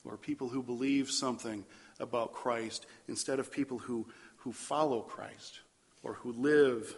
or 0.04 0.18
people 0.18 0.50
who 0.50 0.62
believe 0.62 1.10
something 1.10 1.64
about 2.00 2.34
Christ 2.34 2.86
instead 3.08 3.40
of 3.40 3.52
people 3.52 3.78
who, 3.78 4.08
who 4.38 4.52
follow 4.52 5.02
Christ 5.02 5.62
or 6.04 6.14
who 6.16 6.34
live 6.34 6.96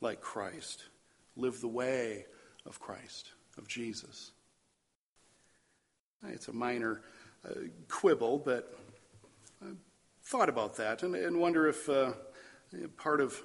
like 0.00 0.20
Christ, 0.20 0.82
live 1.36 1.60
the 1.60 1.68
way 1.68 2.26
of 2.64 2.80
Christ, 2.80 3.30
of 3.56 3.68
Jesus. 3.68 4.32
It's 6.24 6.48
a 6.48 6.52
minor 6.52 7.02
uh, 7.44 7.52
quibble, 7.88 8.38
but 8.38 8.74
I 9.62 9.68
thought 10.24 10.48
about 10.48 10.76
that 10.76 11.02
and, 11.02 11.14
and 11.14 11.38
wonder 11.38 11.68
if 11.68 11.88
uh, 11.88 12.12
part 12.96 13.20
of 13.20 13.40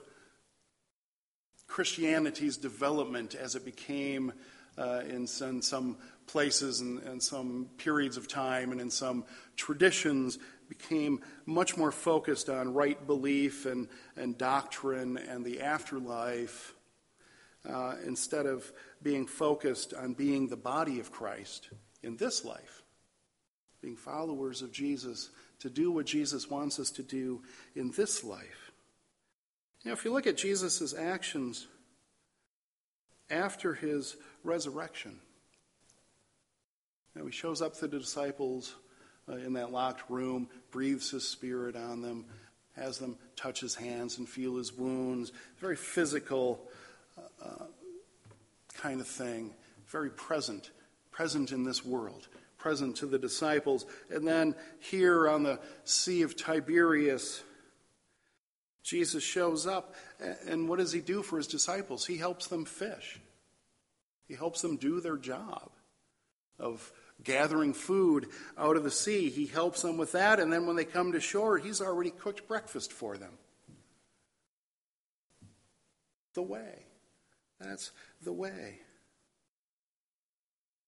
Christianity's 1.68 2.58
development 2.58 3.36
as 3.36 3.56
it 3.56 3.64
became 3.64 4.34
uh, 4.78 5.02
in, 5.08 5.28
in, 5.42 5.62
some 5.62 5.98
places 6.28 6.82
and, 6.82 7.00
and, 7.04 7.22
some 7.22 7.70
periods 7.78 8.18
of 8.18 8.28
time 8.28 8.72
and 8.72 8.80
in 8.80 8.90
some 8.90 9.26
traditions 9.58 10.40
became 10.70 11.20
much 11.46 11.76
more 11.76 11.92
focused 11.92 12.50
on 12.50 12.74
right 12.74 13.06
belief 13.06 13.66
and, 13.66 13.90
and 14.16 14.38
doctrine 14.38 15.18
and 15.18 15.46
the 15.46 15.62
afterlife 15.62 16.74
uh, 17.70 17.96
instead 18.06 18.46
of 18.46 18.72
being 19.04 19.28
focused 19.28 19.94
on 19.94 20.14
being 20.14 20.48
the 20.48 20.58
body 20.58 21.00
of 21.00 21.12
Christ 21.12 21.70
in 22.04 22.18
this 22.18 22.44
life, 22.44 22.84
being 23.82 23.96
followers 23.96 24.62
of 24.62 24.72
Jesus 24.72 25.30
to 25.60 25.70
do 25.70 25.92
what 25.92 26.06
Jesus 26.06 26.50
wants 26.50 26.80
us 26.80 26.90
to 26.92 27.04
do 27.04 27.42
in 27.76 27.92
this 27.92 28.24
life. 28.24 28.72
Now, 29.86 29.94
if 29.94 30.06
you 30.06 30.12
look 30.12 30.28
at 30.28 30.38
Jesus' 30.38 30.94
actions 30.98 31.68
after 33.30 33.74
his 33.74 34.16
resurrection, 34.44 35.20
now 37.16 37.26
he 37.26 37.32
shows 37.32 37.62
up 37.62 37.76
to 37.76 37.88
the 37.88 38.00
disciples 38.00 38.76
uh, 39.28 39.36
in 39.36 39.54
that 39.54 39.72
locked 39.72 40.10
room, 40.10 40.48
breathes 40.72 41.12
his 41.12 41.28
spirit 41.28 41.76
on 41.76 42.02
them, 42.02 42.26
has 42.76 42.98
them 42.98 43.18
touch 43.36 43.60
his 43.60 43.76
hands 43.76 44.18
and 44.18 44.28
feel 44.28 44.56
his 44.56 44.74
wounds. 44.74 45.32
Very 45.60 45.76
physical 45.76 46.62
uh, 47.18 47.46
uh, 47.46 47.66
kind 48.76 49.02
of 49.02 49.08
thing, 49.08 49.54
very 49.88 50.10
present, 50.10 50.72
present 51.12 51.52
in 51.52 51.64
this 51.64 51.86
world, 51.86 52.28
present 52.58 52.96
to 52.98 53.06
the 53.06 53.20
disciples. 53.20 53.86
And 54.10 54.28
then 54.28 54.56
here 54.80 55.30
on 55.30 55.44
the 55.44 55.60
Sea 55.84 56.22
of 56.22 56.36
Tiberias, 56.36 57.44
Jesus 58.84 59.24
shows 59.24 59.68
up, 59.68 59.96
and 60.48 60.68
what 60.68 60.80
does 60.80 60.92
he 60.92 61.02
do 61.02 61.22
for 61.22 61.38
his 61.38 61.48
disciples? 61.48 62.06
He 62.06 62.18
helps 62.18 62.48
them 62.48 62.66
fish. 62.66 63.20
He 64.28 64.36
helps 64.36 64.62
them 64.62 64.78
do 64.78 65.02
their 65.02 65.18
job 65.18 65.70
of 66.58 66.92
gathering 67.24 67.74
food 67.74 68.28
out 68.58 68.78
of 68.78 68.84
the 68.84 68.92
sea. 68.92 69.30
He 69.30 69.46
helps 69.46 69.82
them 69.82 69.98
with 69.98 70.14
that, 70.14 70.40
and 70.40 70.52
then 70.52 70.66
when 70.66 70.76
they 70.76 70.86
come 70.86 71.12
to 71.12 71.20
shore, 71.20 71.58
he's 71.58 71.82
already 71.82 72.10
cooked 72.10 72.48
breakfast 72.48 72.92
for 72.92 73.18
them. 73.18 73.34
The 76.34 76.42
way. 76.42 76.86
That's 77.60 77.92
the 78.24 78.34
way. 78.34 78.80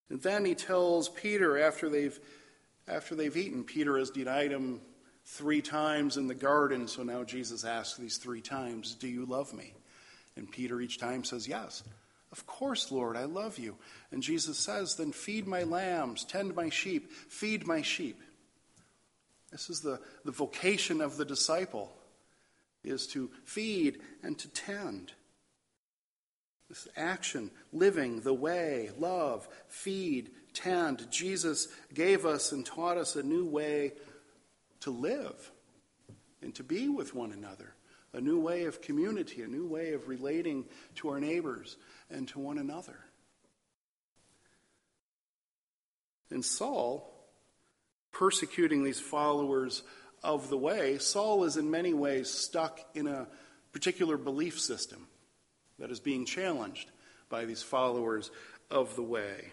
And 0.09 0.21
then 0.21 0.45
he 0.45 0.55
tells 0.55 1.09
Peter 1.09 1.57
after 1.57 1.89
they've 1.89 2.19
after 2.87 3.15
they've 3.15 3.37
eaten, 3.37 3.63
Peter 3.63 3.97
has 3.97 4.09
denied 4.09 4.51
him 4.51 4.81
three 5.25 5.61
times 5.61 6.17
in 6.17 6.27
the 6.27 6.35
garden, 6.35 6.87
so 6.87 7.03
now 7.03 7.23
Jesus 7.23 7.63
asks 7.63 7.97
these 7.97 8.17
three 8.17 8.41
times, 8.41 8.95
Do 8.95 9.07
you 9.07 9.25
love 9.25 9.53
me? 9.53 9.73
And 10.35 10.51
Peter 10.51 10.81
each 10.81 10.99
time 10.99 11.23
says, 11.23 11.47
Yes. 11.47 11.83
Of 12.31 12.47
course, 12.47 12.91
Lord, 12.91 13.15
I 13.15 13.25
love 13.25 13.59
you. 13.59 13.77
And 14.11 14.23
Jesus 14.23 14.57
says, 14.57 14.95
Then 14.95 15.11
feed 15.11 15.47
my 15.47 15.63
lambs, 15.63 16.25
tend 16.25 16.55
my 16.55 16.69
sheep, 16.69 17.11
feed 17.11 17.67
my 17.67 17.81
sheep. 17.81 18.19
This 19.51 19.69
is 19.69 19.81
the, 19.81 19.99
the 20.25 20.31
vocation 20.31 20.99
of 20.99 21.15
the 21.15 21.25
disciple, 21.25 21.93
is 22.83 23.05
to 23.07 23.29
feed 23.45 23.99
and 24.23 24.37
to 24.39 24.49
tend. 24.49 25.13
Action, 26.95 27.51
living 27.71 28.21
the 28.21 28.33
way, 28.33 28.89
love, 28.97 29.47
feed, 29.67 30.31
tend. 30.53 31.09
Jesus 31.11 31.67
gave 31.93 32.25
us 32.25 32.51
and 32.51 32.65
taught 32.65 32.97
us 32.97 33.15
a 33.15 33.23
new 33.23 33.45
way 33.45 33.93
to 34.81 34.91
live 34.91 35.51
and 36.41 36.53
to 36.55 36.63
be 36.63 36.89
with 36.89 37.15
one 37.15 37.31
another, 37.31 37.73
a 38.13 38.21
new 38.21 38.39
way 38.39 38.65
of 38.65 38.81
community, 38.81 39.41
a 39.41 39.47
new 39.47 39.67
way 39.67 39.93
of 39.93 40.07
relating 40.07 40.65
to 40.95 41.09
our 41.09 41.19
neighbors 41.19 41.77
and 42.09 42.27
to 42.29 42.39
one 42.39 42.57
another. 42.57 42.97
And 46.29 46.43
Saul, 46.43 47.09
persecuting 48.11 48.83
these 48.83 48.99
followers 48.99 49.83
of 50.23 50.49
the 50.49 50.57
way, 50.57 50.97
Saul 50.97 51.43
is 51.43 51.57
in 51.57 51.69
many 51.69 51.93
ways 51.93 52.29
stuck 52.29 52.79
in 52.93 53.07
a 53.07 53.27
particular 53.71 54.17
belief 54.17 54.59
system 54.59 55.07
that 55.79 55.91
is 55.91 55.99
being 55.99 56.25
challenged 56.25 56.91
by 57.29 57.45
these 57.45 57.63
followers 57.63 58.31
of 58.69 58.95
the 58.95 59.03
way. 59.03 59.51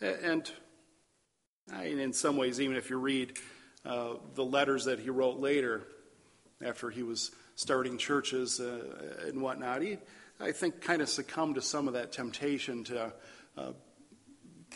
And 0.00 0.50
in 1.82 2.12
some 2.12 2.36
ways, 2.36 2.60
even 2.60 2.76
if 2.76 2.90
you 2.90 2.98
read 2.98 3.38
uh, 3.84 4.14
the 4.34 4.44
letters 4.44 4.84
that 4.84 4.98
he 4.98 5.10
wrote 5.10 5.38
later, 5.38 5.86
after 6.62 6.90
he 6.90 7.02
was 7.02 7.30
starting 7.54 7.98
churches 7.98 8.60
uh, 8.60 9.26
and 9.26 9.40
whatnot, 9.40 9.82
he, 9.82 9.98
I 10.40 10.52
think, 10.52 10.80
kind 10.80 11.02
of 11.02 11.08
succumbed 11.08 11.54
to 11.56 11.62
some 11.62 11.88
of 11.88 11.94
that 11.94 12.12
temptation 12.12 12.84
to, 12.84 13.12
uh, 13.56 13.72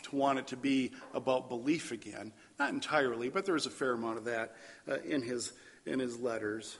to 0.03 0.15
want 0.15 0.39
it 0.39 0.47
to 0.47 0.57
be 0.57 0.91
about 1.13 1.49
belief 1.49 1.91
again. 1.91 2.33
Not 2.59 2.69
entirely, 2.69 3.29
but 3.29 3.45
there 3.45 3.53
was 3.53 3.65
a 3.65 3.71
fair 3.71 3.93
amount 3.93 4.17
of 4.17 4.25
that 4.25 4.55
uh, 4.89 4.97
in, 4.99 5.21
his, 5.21 5.53
in 5.85 5.99
his 5.99 6.19
letters. 6.19 6.77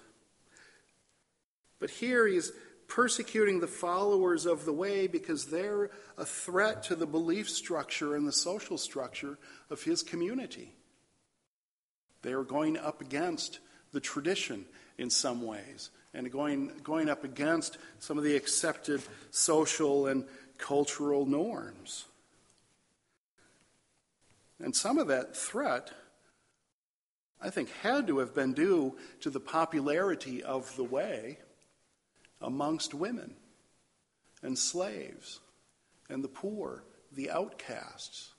But 1.80 1.90
here 1.90 2.28
he's 2.28 2.52
persecuting 2.92 3.62
the 3.62 3.68
followers 3.68 4.46
of 4.46 4.66
the 4.66 4.74
way 4.74 5.08
because 5.08 5.46
they're 5.46 5.90
a 6.18 6.26
threat 6.26 6.84
to 6.84 6.94
the 6.94 7.06
belief 7.06 7.50
structure 7.50 8.18
and 8.18 8.28
the 8.28 8.34
social 8.34 8.78
structure 8.78 9.38
of 9.70 9.82
his 9.82 10.04
community. 10.04 10.74
They 12.22 12.34
are 12.34 12.44
going 12.44 12.76
up 12.76 13.00
against 13.00 13.60
the 13.94 14.02
tradition 14.02 14.66
in 14.98 15.10
some 15.10 15.42
ways 15.42 15.90
and 16.14 16.30
going, 16.30 16.70
going 16.84 17.08
up 17.10 17.24
against 17.24 17.78
some 18.00 18.18
of 18.18 18.26
the 18.26 18.36
accepted 18.36 19.02
social 19.30 20.08
and 20.08 20.26
cultural 20.58 21.26
norms. 21.26 22.04
And 24.60 24.76
some 24.76 24.98
of 24.98 25.08
that 25.08 25.38
threat, 25.38 25.92
I 27.42 27.52
think, 27.52 27.72
had 27.84 28.08
to 28.08 28.18
have 28.18 28.36
been 28.36 28.52
due 28.52 28.98
to 29.22 29.30
the 29.30 29.40
popularity 29.40 30.44
of 30.44 30.76
the 30.76 30.84
way 30.84 31.38
amongst 32.42 32.94
women 32.94 33.36
and 34.42 34.58
slaves 34.58 35.40
and 36.10 36.24
the 36.24 36.28
poor, 36.28 36.84
the 37.12 37.30
outcasts. 37.30 38.32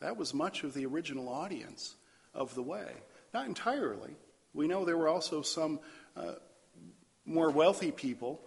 That 0.00 0.16
was 0.16 0.32
much 0.32 0.64
of 0.64 0.74
the 0.74 0.86
original 0.86 1.28
audience 1.28 1.94
of 2.34 2.54
the 2.54 2.62
way. 2.62 2.92
Not 3.34 3.46
entirely. 3.46 4.16
We 4.54 4.68
know 4.68 4.84
there 4.84 4.96
were 4.96 5.08
also 5.08 5.42
some 5.42 5.80
uh, 6.16 6.34
more 7.24 7.50
wealthy 7.50 7.92
people 7.92 8.40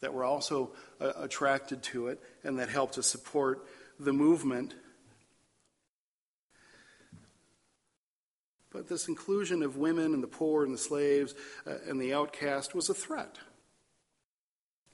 that 0.00 0.14
were 0.14 0.24
also 0.24 0.70
uh, 1.00 1.12
attracted 1.16 1.82
to 1.82 2.08
it 2.08 2.22
and 2.44 2.58
that 2.58 2.68
helped 2.68 2.94
to 2.94 3.02
support 3.02 3.66
the 3.98 4.12
movement. 4.12 4.74
But 8.70 8.88
this 8.88 9.08
inclusion 9.08 9.62
of 9.62 9.76
women 9.76 10.14
and 10.14 10.22
the 10.22 10.28
poor 10.28 10.64
and 10.64 10.72
the 10.72 10.78
slaves 10.78 11.34
uh, 11.66 11.74
and 11.88 12.00
the 12.00 12.14
outcast 12.14 12.74
was 12.74 12.88
a 12.88 12.94
threat. 12.94 13.38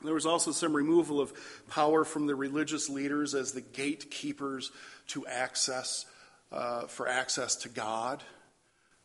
There 0.05 0.15
was 0.15 0.27
also 0.27 0.53
some 0.53 0.75
removal 0.75 1.21
of 1.21 1.33
power 1.69 2.05
from 2.05 2.27
the 2.27 2.35
religious 2.35 2.89
leaders 2.89 3.35
as 3.35 3.53
the 3.53 3.61
gatekeepers 3.61 4.71
to 5.09 5.27
access 5.27 6.07
uh, 6.53 6.87
for 6.87 7.09
access 7.09 7.57
to 7.57 7.69
God. 7.69 8.23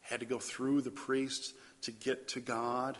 Had 0.01 0.19
to 0.19 0.25
go 0.25 0.39
through 0.39 0.81
the 0.81 0.91
priests 0.91 1.53
to 1.83 1.91
get 1.91 2.27
to 2.29 2.39
God. 2.39 2.97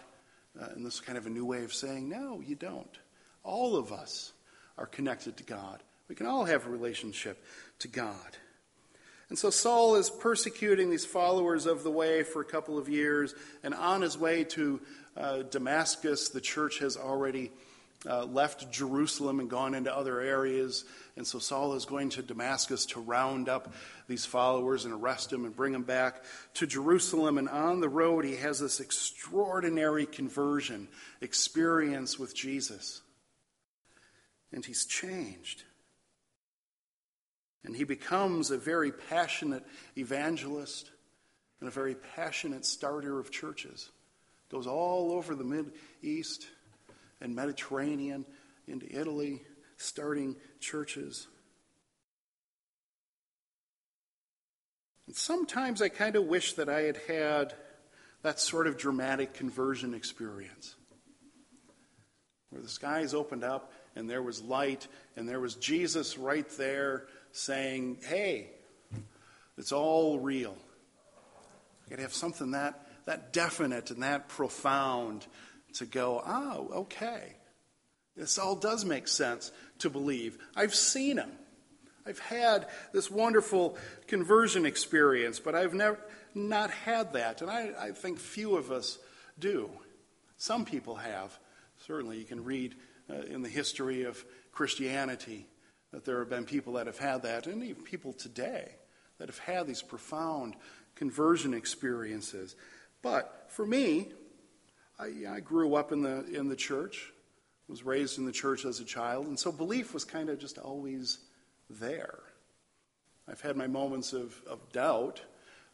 Uh, 0.60 0.68
and 0.76 0.86
this 0.86 0.96
is 0.96 1.00
kind 1.00 1.18
of 1.18 1.26
a 1.26 1.30
new 1.30 1.46
way 1.46 1.64
of 1.64 1.74
saying, 1.74 2.10
no, 2.10 2.42
you 2.42 2.56
don't. 2.56 2.98
All 3.44 3.76
of 3.76 3.92
us 3.92 4.32
are 4.78 4.86
connected 4.86 5.38
to 5.38 5.44
God. 5.44 5.84
We 6.08 6.16
can 6.16 6.26
all 6.26 6.46
have 6.46 6.66
a 6.66 6.70
relationship 6.70 7.44
to 7.80 7.88
God. 7.88 8.38
And 9.30 9.38
so 9.38 9.52
Saul 9.52 9.96
is 9.96 10.10
persecuting 10.10 10.90
these 10.90 11.06
followers 11.06 11.68
of 11.68 11.84
the 11.84 11.92
way 11.92 12.24
for 12.24 12.42
a 12.42 12.46
couple 12.46 12.80
of 12.80 12.90
years, 12.90 13.36
and 13.64 13.76
on 13.76 14.02
his 14.02 14.18
way 14.18 14.44
to 14.46 14.82
uh, 15.16 15.44
Damascus, 15.44 16.30
the 16.30 16.42
church 16.42 16.80
has 16.80 16.98
already 16.98 17.52
uh, 18.08 18.26
left 18.26 18.72
Jerusalem 18.72 19.40
and 19.40 19.50
gone 19.50 19.74
into 19.76 19.96
other 19.96 20.22
areas. 20.22 20.86
And 21.18 21.28
so 21.28 21.40
Saul 21.40 21.74
is 21.74 21.86
going 21.86 22.10
to 22.12 22.22
Damascus 22.22 22.86
to 22.88 23.02
round 23.02 23.50
up 23.50 23.74
these 24.08 24.26
followers 24.26 24.86
and 24.86 24.94
arrest 24.94 25.32
them 25.32 25.46
and 25.46 25.56
bring 25.56 25.74
them 25.74 25.84
back 25.84 26.24
to 26.56 26.68
Jerusalem. 26.68 27.38
And 27.38 27.50
on 27.50 27.82
the 27.82 27.90
road, 27.90 28.24
he 28.24 28.38
has 28.38 28.60
this 28.60 28.80
extraordinary 28.80 30.06
conversion 30.06 30.88
experience 31.22 32.18
with 32.18 32.36
Jesus. 32.36 33.02
And 34.54 34.66
he's 34.66 34.86
changed. 34.86 35.64
And 37.66 37.76
he 37.76 37.84
becomes 37.84 38.52
a 38.52 38.58
very 38.58 38.92
passionate 38.92 39.66
evangelist 39.98 40.90
and 41.60 41.68
a 41.68 41.72
very 41.72 41.96
passionate 41.96 42.66
starter 42.66 43.20
of 43.20 43.32
churches. 43.32 43.90
Goes 44.50 44.66
all 44.66 45.12
over 45.12 45.36
the 45.36 45.44
Mid 45.44 45.74
East 46.02 46.48
and 47.22 47.36
Mediterranean 47.36 48.26
into 48.68 48.88
Italy, 48.90 49.42
starting 49.78 50.36
churches. 50.60 51.28
And 55.08 55.16
sometimes 55.16 55.82
I 55.82 55.90
kind 55.90 56.16
of 56.16 56.26
wish 56.26 56.54
that 56.54 56.70
I 56.70 56.82
had 56.82 56.98
had 57.08 57.54
that 58.22 58.40
sort 58.40 58.68
of 58.68 58.78
dramatic 58.78 59.34
conversion 59.34 59.94
experience 59.94 60.76
where 62.50 62.62
the 62.62 62.70
skies 62.70 63.14
opened 63.14 63.44
up 63.44 63.72
and 63.96 64.10
there 64.10 64.22
was 64.22 64.42
light 64.42 64.88
and 65.16 65.28
there 65.28 65.40
was 65.40 65.56
Jesus 65.56 66.18
right 66.18 66.50
there 66.58 67.06
saying, 67.32 67.98
Hey, 68.08 68.52
it's 69.58 69.72
all 69.72 70.20
real. 70.20 70.56
You 71.86 71.90
gotta 71.90 72.02
have 72.04 72.14
something 72.14 72.52
that, 72.52 72.88
that 73.06 73.34
definite 73.34 73.92
and 73.92 74.04
that 74.04 74.30
profound 74.30 75.26
to 75.76 75.86
go, 75.86 76.22
oh, 76.26 76.70
okay. 76.82 77.36
This 78.16 78.38
all 78.38 78.56
does 78.56 78.84
make 78.86 79.08
sense 79.08 79.52
to 79.80 79.90
believe. 79.90 80.38
I've 80.56 80.76
seen 80.76 81.18
him. 81.18 81.32
I've 82.06 82.20
had 82.20 82.68
this 82.92 83.10
wonderful 83.10 83.78
conversion 84.08 84.66
experience, 84.66 85.40
but 85.40 85.56
I've 85.56 85.74
never 85.74 86.00
not 86.34 86.72
had 86.72 87.14
that. 87.14 87.42
And 87.42 87.50
I, 87.50 87.72
I 87.80 87.92
think 87.92 88.20
few 88.20 88.58
of 88.58 88.72
us 88.72 88.98
do. 89.38 89.70
Some 90.38 90.66
people 90.66 90.96
have. 90.96 91.38
Certainly, 91.86 92.18
you 92.18 92.26
can 92.26 92.44
read 92.44 92.76
uh, 93.10 93.22
in 93.22 93.42
the 93.42 93.50
history 93.50 94.04
of 94.04 94.24
Christianity 94.52 95.48
that 95.92 96.06
there 96.06 96.20
have 96.20 96.30
been 96.30 96.46
people 96.46 96.74
that 96.74 96.88
have 96.88 96.98
had 96.98 97.24
that, 97.24 97.48
and 97.48 97.64
even 97.64 97.84
people 97.84 98.14
today 98.14 98.70
that 99.18 99.28
have 99.28 99.40
had 99.40 99.68
these 99.68 99.82
profound 99.82 100.56
conversion 100.96 101.54
experiences. 101.54 102.56
But 103.02 103.48
for 103.50 103.66
me, 103.66 104.10
I, 105.00 105.36
I 105.36 105.40
grew 105.40 105.76
up 105.76 105.92
in 105.92 106.02
the, 106.02 106.26
in 106.26 106.50
the 106.50 106.56
church, 106.56 107.14
was 107.68 107.84
raised 107.84 108.18
in 108.18 108.26
the 108.26 108.32
church 108.32 108.66
as 108.66 108.80
a 108.80 108.86
child, 108.86 109.28
and 109.28 109.40
so 109.40 109.52
belief 109.52 109.94
was 109.94 110.04
kind 110.04 110.30
of 110.30 110.40
just 110.40 110.58
always 110.58 111.20
there. 111.70 112.20
I've 113.28 113.42
had 113.42 113.56
my 113.56 113.68
moments 113.68 114.12
of, 114.12 114.36
of 114.48 114.72
doubt 114.72 115.22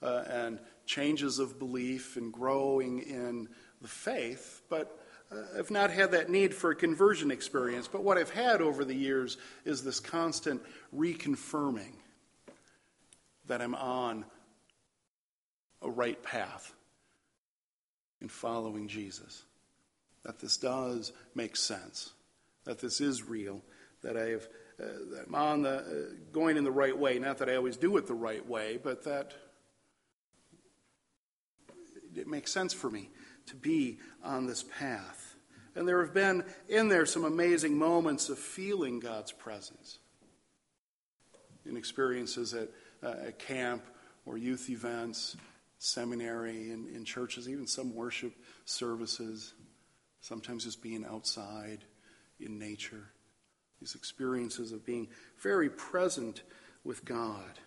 uh, 0.04 0.24
and 0.28 0.60
changes 0.86 1.40
of 1.40 1.58
belief 1.58 2.18
and 2.18 2.32
growing 2.32 3.00
in 3.00 3.48
the 3.82 3.88
faith, 3.88 4.62
but 4.70 5.00
uh, 5.32 5.58
I've 5.58 5.72
not 5.72 5.90
had 5.90 6.12
that 6.12 6.30
need 6.30 6.54
for 6.54 6.72
a 6.72 6.76
conversion 6.76 7.32
experience. 7.32 7.88
But 7.88 8.04
what 8.04 8.18
I've 8.18 8.30
had 8.30 8.62
over 8.62 8.86
the 8.86 8.94
years 8.94 9.38
is 9.64 9.84
this 9.84 10.00
constant 10.00 10.62
reconfirming 10.96 11.94
that 13.48 13.62
I'm 13.62 13.76
on 13.76 14.26
a 15.82 15.90
right 15.90 16.22
path 16.22 16.74
in 18.26 18.30
following 18.30 18.88
Jesus. 18.88 19.44
That 20.24 20.40
this 20.40 20.58
does 20.58 21.14
make 21.36 21.56
sense, 21.56 22.12
that 22.64 22.80
this 22.80 23.00
is 23.00 23.22
real, 23.22 23.62
that 24.02 24.18
I 24.18 24.30
have, 24.30 24.48
uh, 24.80 24.86
that 25.12 25.26
I'm 25.28 25.36
on 25.36 25.62
the, 25.62 25.78
uh, 25.78 26.16
going 26.32 26.58
in 26.58 26.64
the 26.64 26.72
right 26.72 26.98
way. 26.98 27.20
Not 27.20 27.38
that 27.38 27.50
I 27.50 27.56
always 27.56 27.78
do 27.78 27.96
it 27.98 28.08
the 28.08 28.16
right 28.16 28.44
way, 28.44 28.80
but 28.84 29.04
that 29.04 29.36
it 32.16 32.28
makes 32.28 32.52
sense 32.52 32.74
for 32.74 32.90
me 32.90 33.12
to 33.46 33.56
be 33.56 34.00
on 34.24 34.48
this 34.48 34.64
path. 34.64 35.36
And 35.76 35.88
there 35.88 36.04
have 36.04 36.16
been 36.16 36.46
in 36.68 36.88
there 36.88 37.06
some 37.06 37.26
amazing 37.26 37.78
moments 37.78 38.30
of 38.30 38.40
feeling 38.40 39.00
God's 39.00 39.34
presence 39.34 40.00
in 41.64 41.78
experiences 41.78 42.56
at, 42.56 42.70
uh, 43.04 43.28
at 43.28 43.38
camp 43.38 43.84
or 44.26 44.36
youth 44.36 44.68
events 44.72 45.38
seminary 45.78 46.72
and 46.72 46.88
in 46.88 47.06
churches, 47.06 47.50
even 47.50 47.68
some 47.68 47.94
worship 47.94 48.34
services, 48.66 49.54
sometimes 50.22 50.64
just 50.64 50.82
being 50.82 51.06
outside 51.06 51.80
in 52.40 52.58
nature. 52.58 53.10
These 53.80 53.96
experiences 53.96 54.72
of 54.72 54.86
being 54.86 55.10
very 55.42 55.70
present 55.70 56.44
with 56.84 57.04
God. 57.04 57.60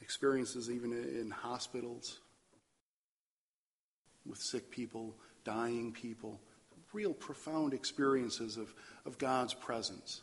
Experiences 0.00 0.68
even 0.68 0.92
in 0.92 1.30
hospitals 1.30 2.18
with 4.26 4.38
sick 4.38 4.70
people, 4.70 5.14
dying 5.44 5.92
people. 5.92 6.40
Real 6.92 7.14
profound 7.14 7.72
experiences 7.72 8.56
of, 8.56 8.74
of 9.06 9.16
God's 9.16 9.54
presence. 9.54 10.22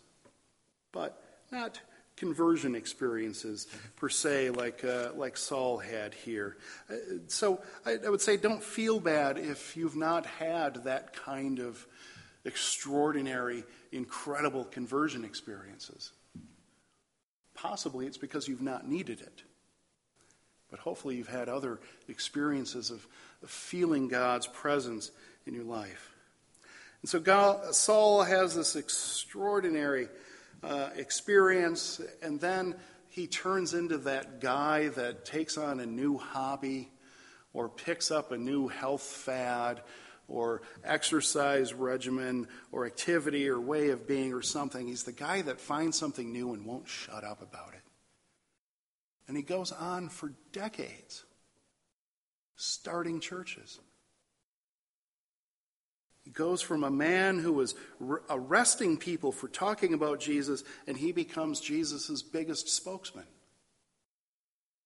But 0.91 1.21
not 1.51 1.79
conversion 2.19 2.75
experiences 2.75 3.67
per 3.95 4.09
se, 4.09 4.51
like 4.51 4.83
uh, 4.83 5.09
like 5.15 5.37
Saul 5.37 5.77
had 5.77 6.13
here. 6.13 6.57
Uh, 6.89 6.95
so 7.27 7.61
I, 7.85 7.97
I, 8.05 8.09
would 8.09 8.21
say, 8.21 8.37
don't 8.37 8.61
feel 8.61 8.99
bad 8.99 9.37
if 9.37 9.75
you've 9.75 9.95
not 9.95 10.25
had 10.25 10.83
that 10.83 11.13
kind 11.13 11.59
of 11.59 11.87
extraordinary, 12.45 13.63
incredible 13.91 14.65
conversion 14.65 15.23
experiences. 15.23 16.11
Possibly 17.55 18.05
it's 18.05 18.17
because 18.17 18.47
you've 18.47 18.61
not 18.61 18.87
needed 18.87 19.21
it. 19.21 19.43
But 20.69 20.79
hopefully 20.79 21.15
you've 21.15 21.27
had 21.27 21.49
other 21.49 21.79
experiences 22.07 22.91
of, 22.91 23.05
of 23.41 23.49
feeling 23.49 24.07
God's 24.07 24.47
presence 24.47 25.11
in 25.47 25.53
your 25.53 25.63
life. 25.63 26.11
And 27.01 27.09
so 27.09 27.19
God, 27.19 27.73
Saul 27.73 28.23
has 28.23 28.55
this 28.55 28.75
extraordinary 28.75 30.09
uh, 30.63 30.89
experience, 30.95 32.01
and 32.21 32.39
then 32.39 32.75
he 33.09 33.27
turns 33.27 33.73
into 33.73 33.97
that 33.99 34.39
guy 34.39 34.89
that 34.89 35.25
takes 35.25 35.57
on 35.57 35.79
a 35.79 35.85
new 35.85 36.17
hobby 36.17 36.91
or 37.53 37.69
picks 37.69 38.11
up 38.11 38.31
a 38.31 38.37
new 38.37 38.67
health 38.67 39.01
fad 39.01 39.81
or 40.27 40.61
exercise 40.83 41.73
regimen 41.73 42.47
or 42.71 42.85
activity 42.85 43.49
or 43.49 43.59
way 43.59 43.89
of 43.89 44.07
being 44.07 44.33
or 44.33 44.41
something. 44.41 44.87
He's 44.87 45.03
the 45.03 45.11
guy 45.11 45.41
that 45.41 45.59
finds 45.59 45.97
something 45.97 46.31
new 46.31 46.53
and 46.53 46.65
won't 46.65 46.87
shut 46.87 47.23
up 47.23 47.41
about 47.41 47.73
it. 47.73 47.81
And 49.27 49.35
he 49.35 49.43
goes 49.43 49.71
on 49.71 50.09
for 50.09 50.33
decades, 50.51 51.23
starting 52.55 53.19
churches. 53.19 53.79
Goes 56.33 56.61
from 56.61 56.83
a 56.83 56.91
man 56.91 57.39
who 57.39 57.53
was 57.53 57.75
arresting 58.29 58.97
people 58.97 59.31
for 59.31 59.47
talking 59.47 59.93
about 59.93 60.19
Jesus, 60.19 60.63
and 60.85 60.95
he 60.95 61.11
becomes 61.11 61.59
Jesus' 61.59 62.21
biggest 62.21 62.69
spokesman 62.69 63.25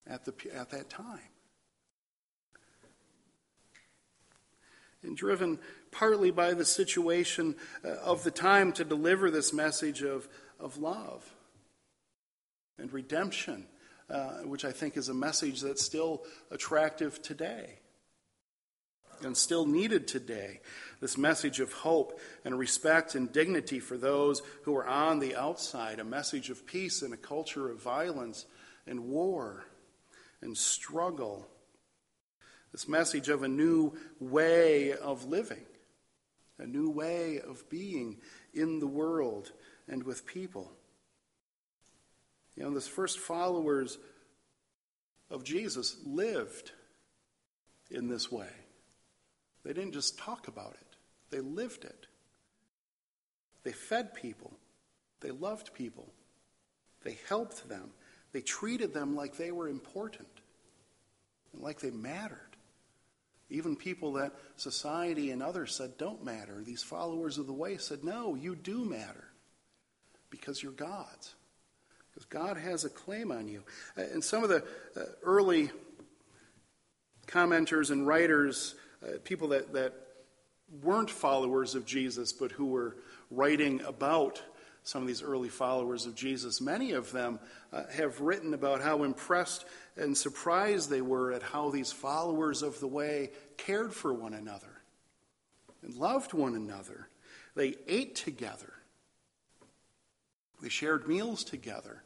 at, 0.07 0.23
the, 0.25 0.33
at 0.53 0.69
that 0.69 0.89
time. 0.89 1.19
And 5.01 5.17
driven 5.17 5.59
partly 5.91 6.31
by 6.31 6.53
the 6.53 6.63
situation 6.63 7.55
uh, 7.83 7.89
of 7.89 8.23
the 8.23 8.31
time 8.31 8.71
to 8.73 8.85
deliver 8.85 9.29
this 9.29 9.51
message 9.51 10.01
of, 10.01 10.29
of 10.61 10.77
love 10.77 11.29
and 12.77 12.91
redemption, 12.93 13.65
uh, 14.09 14.43
which 14.43 14.63
I 14.63 14.71
think 14.71 14.95
is 14.95 15.09
a 15.09 15.13
message 15.13 15.59
that's 15.59 15.83
still 15.83 16.23
attractive 16.51 17.21
today 17.21 17.79
and 19.21 19.35
still 19.35 19.65
needed 19.65 20.07
today. 20.07 20.61
This 20.99 21.17
message 21.17 21.59
of 21.59 21.73
hope 21.73 22.19
and 22.45 22.57
respect 22.57 23.15
and 23.15 23.31
dignity 23.31 23.79
for 23.79 23.97
those 23.97 24.41
who 24.63 24.75
are 24.75 24.87
on 24.87 25.19
the 25.19 25.35
outside, 25.35 25.99
a 25.99 26.05
message 26.05 26.49
of 26.49 26.65
peace 26.65 27.01
in 27.01 27.11
a 27.13 27.17
culture 27.17 27.69
of 27.69 27.81
violence 27.81 28.45
and 28.87 29.09
war 29.09 29.65
and 30.41 30.57
struggle. 30.57 31.47
This 32.71 32.87
message 32.87 33.29
of 33.29 33.43
a 33.43 33.47
new 33.47 33.93
way 34.19 34.93
of 34.93 35.25
living, 35.25 35.65
a 36.57 36.65
new 36.65 36.89
way 36.89 37.39
of 37.39 37.69
being 37.69 38.17
in 38.53 38.79
the 38.79 38.87
world 38.87 39.51
and 39.87 40.03
with 40.03 40.25
people. 40.25 40.71
You 42.55 42.63
know, 42.63 42.73
the 42.73 42.81
first 42.81 43.19
followers 43.19 43.97
of 45.29 45.43
Jesus 45.43 45.97
lived 46.05 46.71
in 47.89 48.07
this 48.07 48.31
way. 48.31 48.49
They 49.63 49.73
didn't 49.73 49.93
just 49.93 50.17
talk 50.17 50.47
about 50.47 50.75
it, 50.79 50.97
they 51.29 51.39
lived 51.39 51.85
it. 51.85 52.07
They 53.63 53.71
fed 53.71 54.13
people, 54.13 54.51
they 55.21 55.31
loved 55.31 55.73
people, 55.73 56.07
they 57.03 57.17
helped 57.29 57.69
them, 57.69 57.91
they 58.33 58.41
treated 58.41 58.93
them 58.93 59.15
like 59.15 59.37
they 59.37 59.51
were 59.51 59.69
important 59.69 60.27
and 61.53 61.61
like 61.61 61.79
they 61.79 61.91
mattered. 61.91 62.39
Even 63.49 63.75
people 63.75 64.13
that 64.13 64.33
society 64.55 65.31
and 65.31 65.43
others 65.43 65.75
said 65.75 65.97
don't 65.97 66.25
matter, 66.25 66.61
these 66.63 66.81
followers 66.81 67.37
of 67.37 67.47
the 67.47 67.53
way 67.53 67.77
said, 67.77 68.03
no, 68.03 68.35
you 68.35 68.55
do 68.55 68.83
matter 68.83 69.25
because 70.29 70.63
you're 70.63 70.71
God's. 70.71 71.35
Because 72.09 72.25
God 72.25 72.57
has 72.57 72.85
a 72.85 72.89
claim 72.89 73.31
on 73.31 73.47
you. 73.47 73.63
And 73.95 74.23
some 74.23 74.43
of 74.43 74.49
the 74.49 74.63
uh, 74.95 75.01
early 75.23 75.71
commenters 77.27 77.91
and 77.91 78.07
writers 78.07 78.75
uh, 79.03 79.17
people 79.23 79.49
that, 79.49 79.73
that 79.73 79.93
weren't 80.81 81.09
followers 81.09 81.75
of 81.75 81.85
Jesus, 81.85 82.33
but 82.33 82.51
who 82.51 82.67
were 82.67 82.95
writing 83.29 83.81
about 83.81 84.41
some 84.83 85.01
of 85.01 85.07
these 85.07 85.23
early 85.23 85.49
followers 85.49 86.05
of 86.05 86.15
Jesus. 86.15 86.59
Many 86.59 86.91
of 86.91 87.11
them 87.11 87.39
uh, 87.71 87.83
have 87.93 88.19
written 88.19 88.53
about 88.53 88.81
how 88.81 89.03
impressed 89.03 89.65
and 89.95 90.17
surprised 90.17 90.89
they 90.89 91.01
were 91.01 91.31
at 91.31 91.41
how 91.41 91.69
these 91.69 91.91
followers 91.91 92.61
of 92.61 92.79
the 92.79 92.87
way 92.87 93.31
cared 93.57 93.93
for 93.93 94.13
one 94.13 94.33
another 94.33 94.81
and 95.81 95.95
loved 95.95 96.33
one 96.33 96.55
another. 96.55 97.07
They 97.55 97.75
ate 97.87 98.15
together, 98.15 98.73
they 100.61 100.69
shared 100.69 101.07
meals 101.07 101.43
together, 101.43 102.03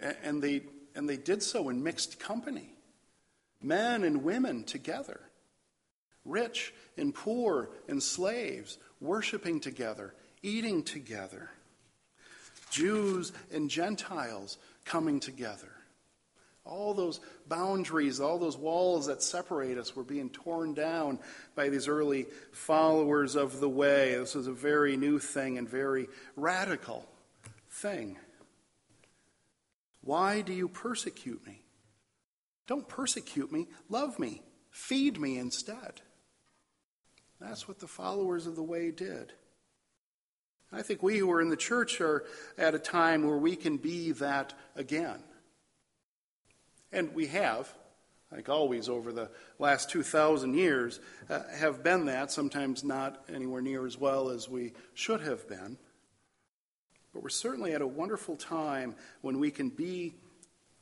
and 0.00 0.42
they, 0.42 0.62
and 0.94 1.08
they 1.08 1.16
did 1.16 1.42
so 1.42 1.68
in 1.68 1.82
mixed 1.82 2.18
company 2.18 2.70
men 3.62 4.04
and 4.04 4.22
women 4.22 4.62
together 4.62 5.20
rich 6.24 6.72
and 6.96 7.14
poor 7.14 7.70
and 7.88 8.02
slaves, 8.02 8.78
worshiping 9.00 9.60
together, 9.60 10.14
eating 10.42 10.82
together, 10.82 11.50
Jews 12.70 13.32
and 13.52 13.70
Gentiles 13.70 14.58
coming 14.84 15.20
together. 15.20 15.68
All 16.64 16.94
those 16.94 17.20
boundaries, 17.46 18.20
all 18.20 18.38
those 18.38 18.56
walls 18.56 19.06
that 19.06 19.22
separate 19.22 19.76
us 19.76 19.94
were 19.94 20.02
being 20.02 20.30
torn 20.30 20.72
down 20.72 21.18
by 21.54 21.68
these 21.68 21.88
early 21.88 22.26
followers 22.52 23.36
of 23.36 23.60
the 23.60 23.68
way. 23.68 24.14
This 24.14 24.34
was 24.34 24.46
a 24.46 24.52
very 24.52 24.96
new 24.96 25.18
thing 25.18 25.58
and 25.58 25.68
very 25.68 26.08
radical 26.36 27.06
thing. 27.70 28.16
Why 30.00 30.40
do 30.40 30.52
you 30.52 30.68
persecute 30.68 31.46
me? 31.46 31.62
Don't 32.66 32.88
persecute 32.88 33.52
me, 33.52 33.68
love 33.90 34.18
me, 34.18 34.42
feed 34.70 35.20
me 35.20 35.38
instead. 35.38 36.00
That's 37.46 37.68
what 37.68 37.78
the 37.78 37.86
followers 37.86 38.46
of 38.46 38.56
the 38.56 38.62
way 38.62 38.90
did. 38.90 39.32
I 40.72 40.82
think 40.82 41.02
we 41.02 41.18
who 41.18 41.30
are 41.30 41.40
in 41.40 41.50
the 41.50 41.56
church 41.56 42.00
are 42.00 42.24
at 42.58 42.74
a 42.74 42.78
time 42.78 43.26
where 43.26 43.36
we 43.36 43.54
can 43.54 43.76
be 43.76 44.12
that 44.12 44.54
again. 44.74 45.22
And 46.90 47.14
we 47.14 47.26
have, 47.26 47.72
like 48.32 48.48
always 48.48 48.88
over 48.88 49.12
the 49.12 49.30
last 49.58 49.90
2,000 49.90 50.54
years, 50.54 51.00
uh, 51.28 51.42
have 51.54 51.84
been 51.84 52.06
that, 52.06 52.32
sometimes 52.32 52.82
not 52.82 53.24
anywhere 53.32 53.62
near 53.62 53.86
as 53.86 53.98
well 53.98 54.30
as 54.30 54.48
we 54.48 54.72
should 54.94 55.20
have 55.20 55.48
been. 55.48 55.76
But 57.12 57.22
we're 57.22 57.28
certainly 57.28 57.72
at 57.72 57.82
a 57.82 57.86
wonderful 57.86 58.36
time 58.36 58.96
when 59.20 59.38
we 59.38 59.50
can 59.50 59.68
be 59.68 60.14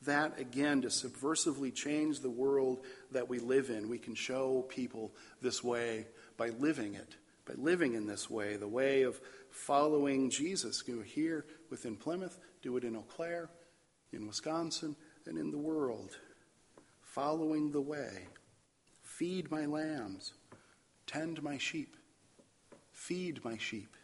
that 0.05 0.39
again 0.39 0.81
to 0.81 0.87
subversively 0.87 1.73
change 1.73 2.19
the 2.19 2.29
world 2.29 2.83
that 3.11 3.29
we 3.29 3.39
live 3.39 3.69
in. 3.69 3.89
We 3.89 3.99
can 3.99 4.15
show 4.15 4.63
people 4.63 5.11
this 5.41 5.63
way 5.63 6.07
by 6.43 6.49
living 6.59 6.95
it, 6.95 7.15
by 7.45 7.53
living 7.55 7.93
in 7.93 8.05
this 8.05 8.29
way, 8.29 8.57
the 8.57 8.67
way 8.67 9.03
of 9.03 9.17
following 9.49 10.29
Jesus. 10.29 10.83
Do 10.85 10.99
it 10.99 11.07
here 11.07 11.45
within 11.69 11.95
Plymouth, 11.95 12.37
do 12.61 12.75
it 12.75 12.83
in 12.83 12.97
Eau 12.97 13.05
Claire, 13.07 13.49
in 14.11 14.27
Wisconsin, 14.27 14.97
and 15.25 15.37
in 15.37 15.51
the 15.51 15.57
world. 15.57 16.17
Following 16.99 17.71
the 17.71 17.79
way. 17.79 18.27
Feed 19.03 19.51
my 19.51 19.65
lambs, 19.65 20.33
tend 21.07 21.41
my 21.41 21.57
sheep, 21.57 21.95
feed 22.91 23.45
my 23.45 23.57
sheep. 23.57 23.95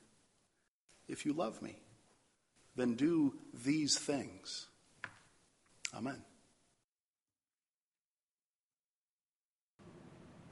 If 1.10 1.26
you 1.26 1.34
love 1.34 1.62
me, 1.62 1.76
then 2.78 2.96
do 2.96 3.34
these 3.66 4.00
things. 4.00 4.68
Amen. 5.94 6.22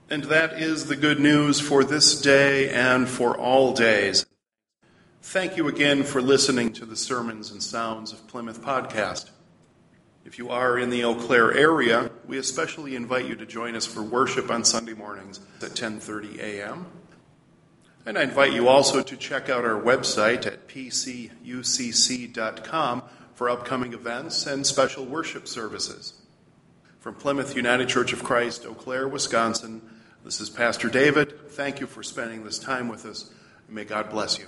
And 0.10 0.24
that 0.26 0.54
is 0.54 0.86
the 0.86 0.96
good 0.96 1.20
news 1.20 1.60
for 1.60 1.84
this 1.84 2.22
day 2.22 2.70
and 2.70 3.10
for 3.10 3.38
all 3.38 3.74
days. 3.74 4.26
Thank 5.22 5.58
you 5.58 5.68
again 5.68 6.04
for 6.04 6.22
listening 6.22 6.72
to 6.74 6.86
the 6.86 6.96
Sermons 6.96 7.52
and 7.52 7.62
Sounds 7.62 8.14
of 8.14 8.26
Plymouth 8.26 8.62
podcast. 8.62 9.32
If 10.24 10.38
you 10.38 10.48
are 10.50 10.80
in 10.80 10.92
the 10.92 11.04
Eau 11.04 11.16
Claire 11.16 11.54
area, 11.54 12.10
we 12.26 12.38
especially 12.38 12.96
invite 12.96 13.26
you 13.26 13.36
to 13.36 13.46
join 13.46 13.76
us 13.76 13.86
for 13.86 14.02
worship 14.02 14.50
on 14.50 14.64
Sunday 14.64 14.94
mornings 14.94 15.42
at 15.62 15.72
10:30 15.72 16.40
a.m. 16.40 16.86
And 18.06 18.18
I 18.18 18.24
invite 18.24 18.54
you 18.54 18.70
also 18.70 19.04
to 19.04 19.18
check 19.18 19.50
out 19.50 19.66
our 19.66 19.82
website 19.82 20.46
at 20.46 20.70
pcucc.com 20.70 21.34
for 23.36 23.50
upcoming 23.50 23.92
events 23.92 24.48
and 24.48 24.66
special 24.66 25.04
worship 25.04 25.50
services. 25.50 26.14
From 27.02 27.16
Plymouth 27.16 27.58
United 27.58 27.90
Church 27.90 28.14
of 28.14 28.24
Christ, 28.24 28.66
Eau 28.66 28.74
Claire, 28.74 29.10
Wisconsin, 29.10 29.82
this 30.28 30.42
is 30.42 30.50
Pastor 30.50 30.90
David. 30.90 31.52
Thank 31.52 31.80
you 31.80 31.88
for 31.88 32.04
spending 32.04 32.44
this 32.44 32.60
time 32.60 32.90
with 32.90 33.06
us. 33.06 33.32
May 33.70 33.86
God 33.86 34.10
bless 34.10 34.38
you. 34.38 34.48